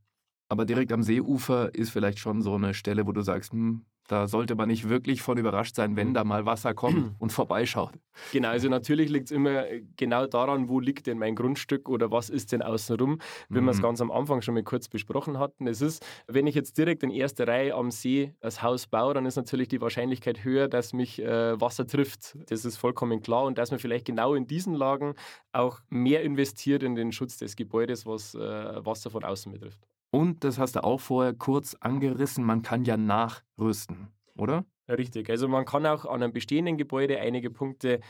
Aber 0.49 0.65
direkt 0.65 0.93
am 0.93 1.03
Seeufer 1.03 1.75
ist 1.75 1.91
vielleicht 1.91 2.19
schon 2.19 2.43
so 2.43 2.55
eine 2.55 2.75
Stelle, 2.75 3.07
wo 3.07 3.13
du 3.13 3.21
sagst, 3.21 3.53
hm, 3.53 3.85
da 4.09 4.27
sollte 4.27 4.55
man 4.55 4.69
nicht 4.69 4.89
wirklich 4.89 5.21
von 5.21 5.37
überrascht 5.37 5.77
sein, 5.77 5.95
wenn 5.95 6.15
da 6.15 6.25
mal 6.25 6.47
Wasser 6.47 6.73
kommt 6.73 7.15
und 7.21 7.31
vorbeischaut. 7.31 7.93
Genau, 8.33 8.49
also 8.49 8.69
natürlich 8.69 9.11
liegt 9.11 9.27
es 9.27 9.31
immer 9.31 9.65
genau 9.97 10.27
daran, 10.27 10.69
wo 10.69 10.81
liegt 10.81 11.07
denn 11.07 11.19
mein 11.19 11.37
Grundstück 11.37 11.89
oder 11.89 12.11
was 12.11 12.31
ist 12.31 12.53
denn 12.53 12.63
außenrum, 12.63 13.19
wie 13.51 13.61
mhm. 13.61 13.67
wir 13.67 13.73
es 13.73 13.83
ganz 13.83 14.01
am 14.01 14.11
Anfang 14.11 14.41
schon 14.41 14.55
mal 14.55 14.63
kurz 14.63 14.89
besprochen 14.89 15.39
hatten. 15.39 15.67
Es 15.67 15.83
ist, 15.83 16.05
wenn 16.27 16.47
ich 16.47 16.55
jetzt 16.55 16.79
direkt 16.79 17.03
in 17.03 17.11
erster 17.11 17.47
Reihe 17.47 17.75
am 17.75 17.91
See 17.91 18.35
das 18.41 18.63
Haus 18.63 18.87
baue, 18.87 19.13
dann 19.13 19.27
ist 19.27 19.37
natürlich 19.37 19.69
die 19.69 19.83
Wahrscheinlichkeit 19.83 20.43
höher, 20.43 20.69
dass 20.69 20.95
mich 20.95 21.21
äh, 21.21 21.61
Wasser 21.61 21.87
trifft. 21.87 22.39
Das 22.51 22.65
ist 22.65 22.79
vollkommen 22.79 23.21
klar 23.21 23.45
und 23.45 23.59
dass 23.59 23.71
man 23.71 23.79
vielleicht 23.79 24.07
genau 24.07 24.35
in 24.35 24.47
diesen 24.47 24.75
Lagen 24.75 25.15
auch 25.53 25.81
mehr 25.91 26.23
investiert 26.23 26.83
in 26.83 26.95
den 26.95 27.13
Schutz 27.13 27.37
des 27.37 27.57
Gebäudes, 27.57 28.07
was 28.07 28.35
äh, 28.35 28.39
Wasser 28.39 29.11
von 29.11 29.23
außen 29.23 29.53
betrifft. 29.53 29.87
Und 30.19 30.43
das 30.43 30.59
hast 30.59 30.75
du 30.75 30.83
auch 30.83 30.99
vorher 30.99 31.33
kurz 31.33 31.75
angerissen, 31.75 32.43
man 32.43 32.63
kann 32.63 32.85
ja 32.85 32.97
nachrüsten, 32.97 34.09
oder? 34.35 34.65
Richtig, 34.89 35.31
also 35.31 35.47
man 35.47 35.65
kann 35.65 35.87
auch 35.87 36.07
an 36.07 36.25
einem 36.25 36.33
bestehenden 36.33 36.77
Gebäude 36.77 37.21
einige 37.21 37.51
Punkte 37.51 38.01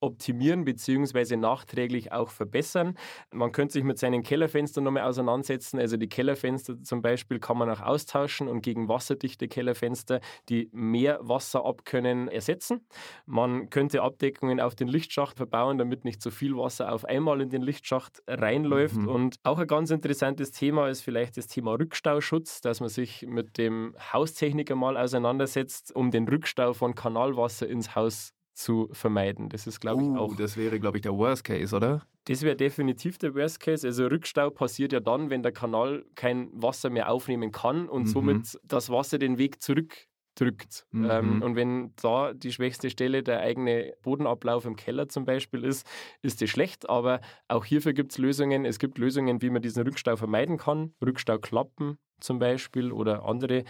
optimieren 0.00 0.64
bzw. 0.64 1.36
nachträglich 1.36 2.12
auch 2.12 2.30
verbessern. 2.30 2.96
Man 3.32 3.52
könnte 3.52 3.74
sich 3.74 3.84
mit 3.84 3.98
seinen 3.98 4.22
Kellerfenstern 4.22 4.84
nochmal 4.84 5.04
auseinandersetzen. 5.04 5.78
Also 5.78 5.96
die 5.96 6.08
Kellerfenster 6.08 6.82
zum 6.82 7.02
Beispiel 7.02 7.38
kann 7.38 7.58
man 7.58 7.70
auch 7.70 7.80
austauschen 7.80 8.48
und 8.48 8.62
gegen 8.62 8.88
wasserdichte 8.88 9.48
Kellerfenster, 9.48 10.20
die 10.48 10.68
mehr 10.72 11.18
Wasser 11.22 11.64
abkönnen, 11.64 12.28
ersetzen. 12.28 12.86
Man 13.24 13.70
könnte 13.70 14.02
Abdeckungen 14.02 14.60
auf 14.60 14.74
den 14.74 14.88
Lichtschacht 14.88 15.36
verbauen, 15.36 15.78
damit 15.78 16.04
nicht 16.04 16.22
so 16.22 16.30
viel 16.30 16.56
Wasser 16.56 16.92
auf 16.92 17.04
einmal 17.04 17.40
in 17.40 17.50
den 17.50 17.62
Lichtschacht 17.62 18.22
reinläuft. 18.26 18.96
Mhm. 18.96 19.08
Und 19.08 19.36
auch 19.42 19.58
ein 19.58 19.66
ganz 19.66 19.90
interessantes 19.90 20.52
Thema 20.52 20.88
ist 20.88 21.00
vielleicht 21.00 21.36
das 21.36 21.46
Thema 21.46 21.72
Rückstauschutz, 21.72 22.60
dass 22.60 22.80
man 22.80 22.88
sich 22.88 23.26
mit 23.26 23.58
dem 23.58 23.94
Haustechniker 24.12 24.74
mal 24.74 24.96
auseinandersetzt, 24.96 25.94
um 25.94 26.10
den 26.10 26.28
Rückstau 26.28 26.72
von 26.72 26.94
Kanalwasser 26.94 27.66
ins 27.66 27.94
Haus 27.94 28.35
zu 28.56 28.88
vermeiden. 28.92 29.48
Das 29.48 29.66
ist, 29.66 29.80
glaube 29.80 30.02
ich, 30.02 30.08
uh, 30.08 30.16
auch. 30.16 30.36
Das 30.36 30.56
wäre, 30.56 30.80
glaube 30.80 30.98
ich, 30.98 31.02
der 31.02 31.16
Worst 31.16 31.44
Case, 31.44 31.76
oder? 31.76 32.02
Das 32.24 32.42
wäre 32.42 32.56
definitiv 32.56 33.18
der 33.18 33.34
Worst 33.34 33.60
Case. 33.60 33.86
Also 33.86 34.06
Rückstau 34.06 34.50
passiert 34.50 34.92
ja 34.92 35.00
dann, 35.00 35.30
wenn 35.30 35.42
der 35.42 35.52
Kanal 35.52 36.04
kein 36.14 36.50
Wasser 36.52 36.90
mehr 36.90 37.10
aufnehmen 37.10 37.52
kann 37.52 37.88
und 37.88 38.04
mhm. 38.04 38.08
somit 38.08 38.58
das 38.64 38.90
Wasser 38.90 39.18
den 39.18 39.38
Weg 39.38 39.62
zurück 39.62 40.08
drückt. 40.36 40.86
Mhm. 40.90 41.10
Ähm, 41.10 41.42
und 41.42 41.56
wenn 41.56 41.92
da 42.00 42.32
die 42.34 42.52
schwächste 42.52 42.90
Stelle 42.90 43.22
der 43.22 43.40
eigene 43.40 43.94
Bodenablauf 44.02 44.64
im 44.64 44.76
Keller 44.76 45.08
zum 45.08 45.24
Beispiel 45.24 45.64
ist, 45.64 45.86
ist 46.22 46.40
das 46.40 46.50
schlecht. 46.50 46.88
Aber 46.88 47.20
auch 47.48 47.64
hierfür 47.64 47.92
gibt 47.92 48.12
es 48.12 48.18
Lösungen. 48.18 48.64
Es 48.64 48.78
gibt 48.78 48.98
Lösungen, 48.98 49.42
wie 49.42 49.50
man 49.50 49.62
diesen 49.62 49.82
Rückstau 49.82 50.16
vermeiden 50.16 50.58
kann. 50.58 50.94
Rückstauklappen 51.04 51.98
zum 52.20 52.38
Beispiel 52.38 52.92
oder 52.92 53.24
andere 53.24 53.64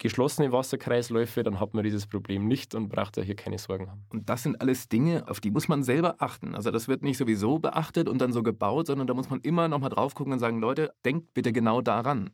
geschlossene 0.00 0.50
Wasserkreisläufe, 0.50 1.42
dann 1.42 1.60
hat 1.60 1.74
man 1.74 1.84
dieses 1.84 2.06
Problem 2.06 2.48
nicht 2.48 2.74
und 2.74 2.88
braucht 2.88 3.18
da 3.18 3.22
hier 3.22 3.36
keine 3.36 3.58
Sorgen 3.58 3.88
haben. 3.88 4.04
Und 4.08 4.28
das 4.28 4.42
sind 4.42 4.60
alles 4.60 4.88
Dinge, 4.88 5.28
auf 5.28 5.40
die 5.40 5.50
muss 5.50 5.68
man 5.68 5.82
selber 5.82 6.16
achten. 6.18 6.54
Also 6.54 6.70
das 6.70 6.88
wird 6.88 7.02
nicht 7.02 7.18
sowieso 7.18 7.58
beachtet 7.58 8.08
und 8.08 8.20
dann 8.20 8.32
so 8.32 8.42
gebaut, 8.42 8.86
sondern 8.88 9.06
da 9.06 9.14
muss 9.14 9.30
man 9.30 9.40
immer 9.42 9.68
noch 9.68 9.78
mal 9.78 9.90
drauf 9.90 10.14
gucken 10.14 10.32
und 10.32 10.38
sagen, 10.38 10.58
Leute, 10.58 10.92
denkt 11.04 11.34
bitte 11.34 11.52
genau 11.52 11.82
daran. 11.82 12.30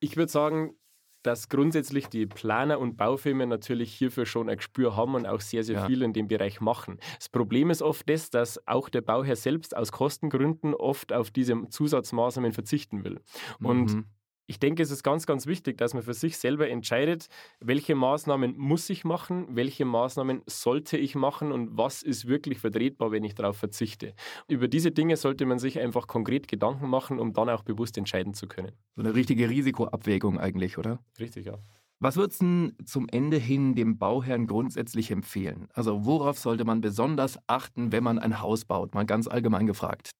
Ich 0.00 0.16
würde 0.16 0.30
sagen, 0.30 0.76
dass 1.24 1.48
grundsätzlich 1.48 2.06
die 2.06 2.26
Planer 2.26 2.78
und 2.78 2.96
Baufirmen 2.96 3.48
natürlich 3.48 3.92
hierfür 3.92 4.24
schon 4.24 4.48
ein 4.48 4.56
Gespür 4.56 4.96
haben 4.96 5.16
und 5.16 5.26
auch 5.26 5.40
sehr, 5.40 5.64
sehr 5.64 5.80
ja. 5.80 5.86
viel 5.86 6.02
in 6.02 6.12
dem 6.12 6.28
Bereich 6.28 6.60
machen. 6.60 6.98
Das 7.18 7.28
Problem 7.28 7.70
ist 7.70 7.82
oft 7.82 8.08
das, 8.08 8.30
dass 8.30 8.64
auch 8.68 8.88
der 8.88 9.00
Bauherr 9.00 9.34
selbst 9.34 9.76
aus 9.76 9.90
Kostengründen 9.90 10.72
oft 10.72 11.12
auf 11.12 11.32
diese 11.32 11.68
Zusatzmaßnahmen 11.68 12.52
verzichten 12.52 13.02
will. 13.02 13.20
Und 13.60 13.92
mhm 13.92 14.04
ich 14.48 14.58
denke, 14.58 14.82
es 14.82 14.90
ist 14.90 15.02
ganz, 15.02 15.26
ganz 15.26 15.46
wichtig, 15.46 15.76
dass 15.76 15.92
man 15.92 16.02
für 16.02 16.14
sich 16.14 16.38
selber 16.38 16.68
entscheidet, 16.70 17.28
welche 17.60 17.94
Maßnahmen 17.94 18.56
muss 18.56 18.88
ich 18.88 19.04
machen, 19.04 19.46
welche 19.50 19.84
Maßnahmen 19.84 20.40
sollte 20.46 20.96
ich 20.96 21.14
machen 21.14 21.52
und 21.52 21.76
was 21.76 22.02
ist 22.02 22.26
wirklich 22.26 22.58
vertretbar, 22.58 23.12
wenn 23.12 23.24
ich 23.24 23.34
darauf 23.34 23.58
verzichte. 23.58 24.14
Über 24.48 24.66
diese 24.66 24.90
Dinge 24.90 25.18
sollte 25.18 25.44
man 25.44 25.58
sich 25.58 25.78
einfach 25.78 26.06
konkret 26.06 26.48
Gedanken 26.48 26.88
machen, 26.88 27.18
um 27.18 27.34
dann 27.34 27.50
auch 27.50 27.62
bewusst 27.62 27.98
entscheiden 27.98 28.32
zu 28.32 28.48
können. 28.48 28.72
So 28.96 29.02
eine 29.02 29.14
richtige 29.14 29.50
Risikoabwägung 29.50 30.40
eigentlich, 30.40 30.78
oder? 30.78 30.98
Richtig, 31.20 31.44
ja. 31.44 31.58
Was 32.00 32.16
würdest 32.16 32.40
du 32.40 32.72
zum 32.86 33.06
Ende 33.10 33.36
hin 33.36 33.74
dem 33.74 33.98
Bauherrn 33.98 34.46
grundsätzlich 34.46 35.10
empfehlen? 35.10 35.68
Also 35.74 36.06
worauf 36.06 36.38
sollte 36.38 36.64
man 36.64 36.80
besonders 36.80 37.38
achten, 37.48 37.92
wenn 37.92 38.02
man 38.02 38.18
ein 38.18 38.40
Haus 38.40 38.64
baut? 38.64 38.94
Mal 38.94 39.04
ganz 39.04 39.28
allgemein 39.28 39.66
gefragt. 39.66 40.10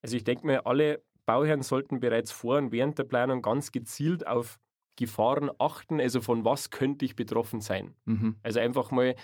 Also 0.00 0.16
ich 0.16 0.22
denke 0.22 0.46
mir, 0.46 0.64
alle 0.66 1.02
Bauherren 1.28 1.62
sollten 1.62 2.00
bereits 2.00 2.32
vor 2.32 2.58
und 2.58 2.72
während 2.72 2.98
der 2.98 3.04
Planung 3.04 3.42
ganz 3.42 3.72
gezielt 3.72 4.26
auf 4.26 4.58
Gefahren 4.96 5.50
achten. 5.58 6.00
Also 6.00 6.22
von 6.22 6.44
was 6.44 6.70
könnte 6.70 7.04
ich 7.04 7.16
betroffen 7.16 7.60
sein? 7.60 7.94
Mhm. 8.06 8.36
Also 8.42 8.60
einfach 8.60 8.90
mal 8.90 9.14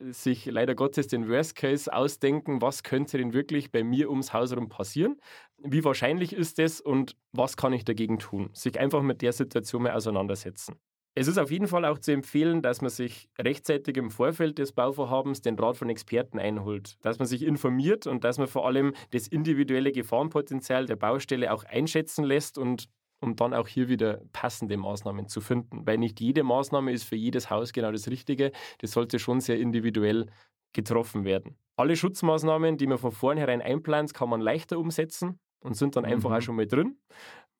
sich 0.00 0.46
leider 0.46 0.74
Gottes 0.74 1.06
den 1.06 1.28
Worst 1.28 1.54
Case 1.54 1.92
ausdenken, 1.92 2.60
was 2.60 2.82
könnte 2.82 3.18
denn 3.18 3.32
wirklich 3.32 3.70
bei 3.70 3.84
mir 3.84 4.10
ums 4.10 4.32
Haus 4.32 4.50
herum 4.50 4.68
passieren? 4.68 5.20
Wie 5.58 5.84
wahrscheinlich 5.84 6.32
ist 6.32 6.58
das 6.58 6.80
und 6.80 7.16
was 7.32 7.56
kann 7.56 7.72
ich 7.72 7.84
dagegen 7.84 8.18
tun? 8.18 8.50
Sich 8.52 8.80
einfach 8.80 9.02
mit 9.02 9.22
der 9.22 9.32
Situation 9.32 9.82
mal 9.84 9.92
auseinandersetzen. 9.92 10.80
Es 11.14 11.28
ist 11.28 11.36
auf 11.36 11.50
jeden 11.50 11.66
Fall 11.66 11.84
auch 11.84 11.98
zu 11.98 12.10
empfehlen, 12.12 12.62
dass 12.62 12.80
man 12.80 12.88
sich 12.88 13.28
rechtzeitig 13.38 13.98
im 13.98 14.10
Vorfeld 14.10 14.58
des 14.58 14.72
Bauvorhabens 14.72 15.42
den 15.42 15.58
Rat 15.58 15.76
von 15.76 15.90
Experten 15.90 16.38
einholt, 16.38 16.96
dass 17.02 17.18
man 17.18 17.28
sich 17.28 17.42
informiert 17.42 18.06
und 18.06 18.24
dass 18.24 18.38
man 18.38 18.48
vor 18.48 18.66
allem 18.66 18.94
das 19.10 19.28
individuelle 19.28 19.92
Gefahrenpotenzial 19.92 20.86
der 20.86 20.96
Baustelle 20.96 21.52
auch 21.52 21.64
einschätzen 21.64 22.24
lässt 22.24 22.56
und 22.56 22.88
um 23.20 23.36
dann 23.36 23.52
auch 23.52 23.68
hier 23.68 23.88
wieder 23.88 24.22
passende 24.32 24.76
Maßnahmen 24.78 25.28
zu 25.28 25.42
finden. 25.42 25.86
Weil 25.86 25.98
nicht 25.98 26.18
jede 26.18 26.42
Maßnahme 26.44 26.92
ist 26.92 27.04
für 27.04 27.16
jedes 27.16 27.50
Haus 27.50 27.72
genau 27.72 27.92
das 27.92 28.08
Richtige. 28.08 28.50
Das 28.78 28.92
sollte 28.92 29.18
schon 29.18 29.40
sehr 29.40 29.60
individuell 29.60 30.26
getroffen 30.72 31.24
werden. 31.24 31.56
Alle 31.76 31.94
Schutzmaßnahmen, 31.94 32.78
die 32.78 32.86
man 32.86 32.98
von 32.98 33.12
vornherein 33.12 33.60
einplant, 33.60 34.14
kann 34.14 34.30
man 34.30 34.40
leichter 34.40 34.78
umsetzen 34.78 35.38
und 35.60 35.76
sind 35.76 35.94
dann 35.94 36.06
einfach 36.06 36.30
mhm. 36.30 36.36
auch 36.36 36.40
schon 36.40 36.56
mal 36.56 36.66
drin 36.66 36.96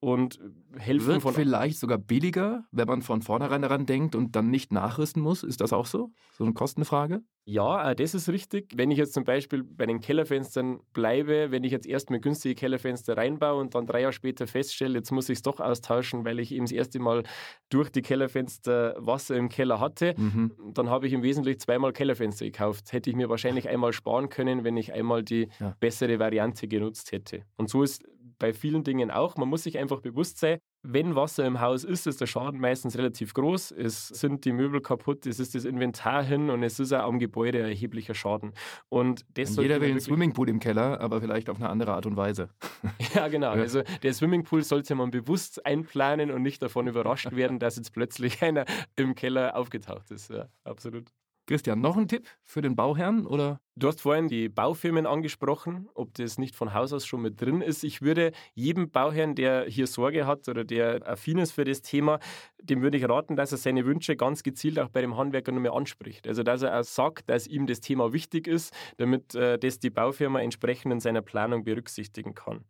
und 0.03 0.41
helfen 0.77 1.07
Wird 1.07 1.23
von 1.23 1.33
vielleicht 1.33 1.79
sogar 1.79 1.97
billiger, 1.97 2.65
wenn 2.73 2.89
man 2.89 3.03
von 3.03 3.23
vornherein 3.23 3.63
daran 3.63 3.87
denkt 3.87 4.17
und 4.17 4.35
dann 4.35 4.51
nicht 4.51 4.73
nachrüsten 4.73 5.23
muss. 5.23 5.45
Ist 5.45 5.61
das 5.61 5.73
auch 5.73 5.87
so? 5.87 6.11
So 6.33 6.43
eine 6.43 6.55
Kostenfrage? 6.55 7.23
Ja, 7.45 7.95
das 7.95 8.13
ist 8.13 8.29
richtig. 8.29 8.73
Wenn 8.75 8.91
ich 8.91 8.99
jetzt 8.99 9.13
zum 9.15 9.23
Beispiel 9.23 9.63
bei 9.63 9.87
den 9.87 10.01
Kellerfenstern 10.01 10.81
bleibe, 10.93 11.53
wenn 11.53 11.63
ich 11.63 11.71
jetzt 11.71 11.87
erstmal 11.87 12.19
günstige 12.19 12.57
Kellerfenster 12.57 13.17
reinbaue 13.17 13.61
und 13.61 13.77
dann 13.77 13.87
drei 13.87 14.01
Jahre 14.01 14.13
später 14.13 14.49
feststelle, 14.49 14.99
jetzt 14.99 15.13
muss 15.13 15.29
ich 15.29 15.39
es 15.39 15.43
doch 15.43 15.61
austauschen, 15.61 16.25
weil 16.25 16.41
ich 16.41 16.51
eben 16.51 16.65
das 16.65 16.73
erste 16.73 16.99
Mal 16.99 17.23
durch 17.69 17.89
die 17.91 18.03
Kellerfenster 18.03 18.97
Wasser 18.99 19.37
im 19.37 19.51
Keller 19.51 19.79
hatte, 19.79 20.15
mhm. 20.17 20.51
dann 20.75 20.91
habe 20.91 21.07
ich 21.07 21.13
im 21.13 21.23
Wesentlichen 21.23 21.61
zweimal 21.61 21.93
Kellerfenster 21.93 22.45
gekauft. 22.45 22.93
Hätte 22.93 23.09
ich 23.09 23.15
mir 23.15 23.29
wahrscheinlich 23.29 23.69
einmal 23.69 23.93
sparen 23.93 24.31
können, 24.31 24.65
wenn 24.65 24.77
ich 24.77 24.93
einmal 24.93 25.23
die 25.23 25.49
ja. 25.61 25.77
bessere 25.79 26.19
Variante 26.19 26.67
genutzt 26.67 27.13
hätte. 27.13 27.45
Und 27.57 27.71
so 27.71 27.85
ist 27.85 28.05
bei 28.43 28.53
vielen 28.53 28.83
Dingen 28.83 29.13
auch. 29.13 29.37
Man 29.37 29.49
muss 29.49 29.63
sich 29.63 29.79
einfach 29.79 30.01
bewusst 30.01 30.39
sein, 30.39 30.59
wenn 30.83 31.15
Wasser 31.15 31.47
im 31.47 31.61
Haus 31.61 31.85
ist, 31.85 32.09
ist 32.09 32.21
der 32.21 32.27
Schaden 32.27 32.59
meistens 32.59 32.99
relativ 32.99 33.35
groß. 33.35 33.71
Es 33.71 34.09
sind 34.09 34.45
die 34.45 34.51
Möbel 34.51 34.81
kaputt, 34.81 35.27
es 35.27 35.39
ist 35.39 35.55
das 35.55 35.65
Inventar 35.65 36.25
hin 36.25 36.51
und 36.51 36.65
es 36.65 36.81
ist 36.81 36.93
auch 36.93 37.05
am 37.05 37.21
Gebäude 37.21 37.61
ein 37.61 37.67
erheblicher 37.67 38.15
Schaden. 38.15 38.53
Und 38.89 39.25
jeder 39.37 39.81
will 39.81 39.91
einen 39.91 40.01
Swimmingpool 40.01 40.49
im 40.49 40.59
Keller, 40.59 41.01
aber 41.01 41.21
vielleicht 41.21 41.51
auf 41.51 41.59
eine 41.59 41.69
andere 41.69 41.93
Art 41.93 42.05
und 42.05 42.17
Weise. 42.17 42.49
ja, 43.15 43.29
genau. 43.29 43.55
Ja. 43.55 43.63
Also 43.63 43.83
der 44.03 44.13
Swimmingpool 44.13 44.65
sollte 44.65 44.97
man 44.97 45.13
bewusst 45.13 45.65
einplanen 45.65 46.33
und 46.33 46.43
nicht 46.43 46.61
davon 46.61 46.89
überrascht 46.89 47.31
werden, 47.31 47.61
dass 47.61 47.77
jetzt 47.77 47.93
plötzlich 47.93 48.43
einer 48.43 48.65
im 48.97 49.15
Keller 49.15 49.55
aufgetaucht 49.55 50.11
ist. 50.11 50.31
Ja, 50.31 50.49
absolut. 50.65 51.13
Christian, 51.53 51.83
noch 51.83 51.99
ein 51.99 52.09
Tipp 52.09 52.27
für 52.43 52.63
den 52.63 52.77
Bauherrn 52.77 53.27
oder? 53.27 53.61
Du 53.77 53.87
hast 53.87 54.01
vorhin 54.01 54.27
die 54.27 54.49
Baufirmen 54.49 55.05
angesprochen, 55.05 55.87
ob 55.93 56.15
das 56.15 56.39
nicht 56.39 56.57
von 56.57 56.73
Haus 56.73 56.95
aus 56.95 57.05
schon 57.05 57.21
mit 57.21 57.43
drin 57.43 57.61
ist. 57.61 57.85
Ich 57.85 58.01
würde 58.01 58.33
jedem 58.55 58.91
Bauherrn, 58.91 59.35
der 59.35 59.67
hier 59.67 59.87
Sorge 59.87 60.27
hat 60.27 60.49
oder 60.49 60.65
der 60.65 61.07
affin 61.07 61.37
ist 61.37 61.53
für 61.53 61.67
das 61.67 61.83
Thema, 61.83 62.21
dem 62.63 62.81
würde 62.81 62.97
ich 62.97 63.07
raten, 63.07 63.37
dass 63.37 63.53
er 63.53 63.59
seine 63.59 63.85
Wünsche 63.85 64.17
ganz 64.17 64.43
gezielt 64.43 64.79
auch 64.79 64.89
bei 64.89 65.03
dem 65.03 65.19
Handwerker 65.19 65.53
nochmal 65.53 65.73
anspricht. 65.73 66.27
Also 66.27 66.43
dass 66.43 66.63
er 66.63 66.81
auch 66.81 66.85
sagt, 66.85 67.29
dass 67.29 67.47
ihm 67.47 67.67
das 67.67 67.81
Thema 67.81 68.15
wichtig 68.15 68.47
ist, 68.47 68.73
damit 68.97 69.35
äh, 69.35 69.59
das 69.59 69.79
die 69.79 69.91
Baufirma 69.91 70.41
entsprechend 70.41 70.91
in 70.91 71.01
seiner 71.01 71.21
Planung 71.21 71.65
berücksichtigen 71.65 72.35
kann. 72.35 72.65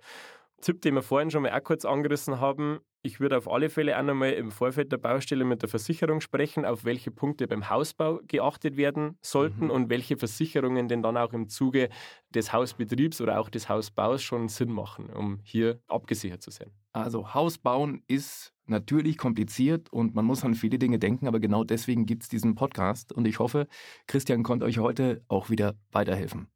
Tipp, 0.62 0.80
den 0.80 0.94
wir 0.94 1.02
vorhin 1.02 1.30
schon 1.30 1.42
mal 1.42 1.52
auch 1.52 1.62
kurz 1.62 1.84
angerissen 1.84 2.40
haben, 2.40 2.80
ich 3.04 3.18
würde 3.18 3.36
auf 3.36 3.50
alle 3.50 3.68
Fälle 3.68 3.98
auch 3.98 4.02
nochmal 4.02 4.30
im 4.32 4.52
Vorfeld 4.52 4.92
der 4.92 4.96
Baustelle 4.96 5.44
mit 5.44 5.60
der 5.60 5.68
Versicherung 5.68 6.20
sprechen, 6.20 6.64
auf 6.64 6.84
welche 6.84 7.10
Punkte 7.10 7.48
beim 7.48 7.68
Hausbau 7.68 8.20
geachtet 8.28 8.76
werden 8.76 9.18
sollten 9.20 9.64
mhm. 9.64 9.70
und 9.70 9.90
welche 9.90 10.16
Versicherungen 10.16 10.86
denn 10.86 11.02
dann 11.02 11.16
auch 11.16 11.32
im 11.32 11.48
Zuge 11.48 11.88
des 12.30 12.52
Hausbetriebs 12.52 13.20
oder 13.20 13.40
auch 13.40 13.50
des 13.50 13.68
Hausbaus 13.68 14.22
schon 14.22 14.48
Sinn 14.48 14.70
machen, 14.70 15.10
um 15.10 15.40
hier 15.42 15.80
abgesichert 15.88 16.42
zu 16.42 16.52
sein. 16.52 16.70
Also 16.92 17.34
Hausbauen 17.34 18.04
ist 18.06 18.54
natürlich 18.66 19.18
kompliziert 19.18 19.92
und 19.92 20.14
man 20.14 20.24
muss 20.24 20.44
an 20.44 20.54
viele 20.54 20.78
Dinge 20.78 21.00
denken, 21.00 21.26
aber 21.26 21.40
genau 21.40 21.64
deswegen 21.64 22.06
gibt 22.06 22.22
es 22.22 22.28
diesen 22.28 22.54
Podcast 22.54 23.12
und 23.12 23.26
ich 23.26 23.40
hoffe, 23.40 23.66
Christian 24.06 24.44
konnte 24.44 24.64
euch 24.64 24.78
heute 24.78 25.24
auch 25.26 25.50
wieder 25.50 25.74
weiterhelfen. 25.90 26.46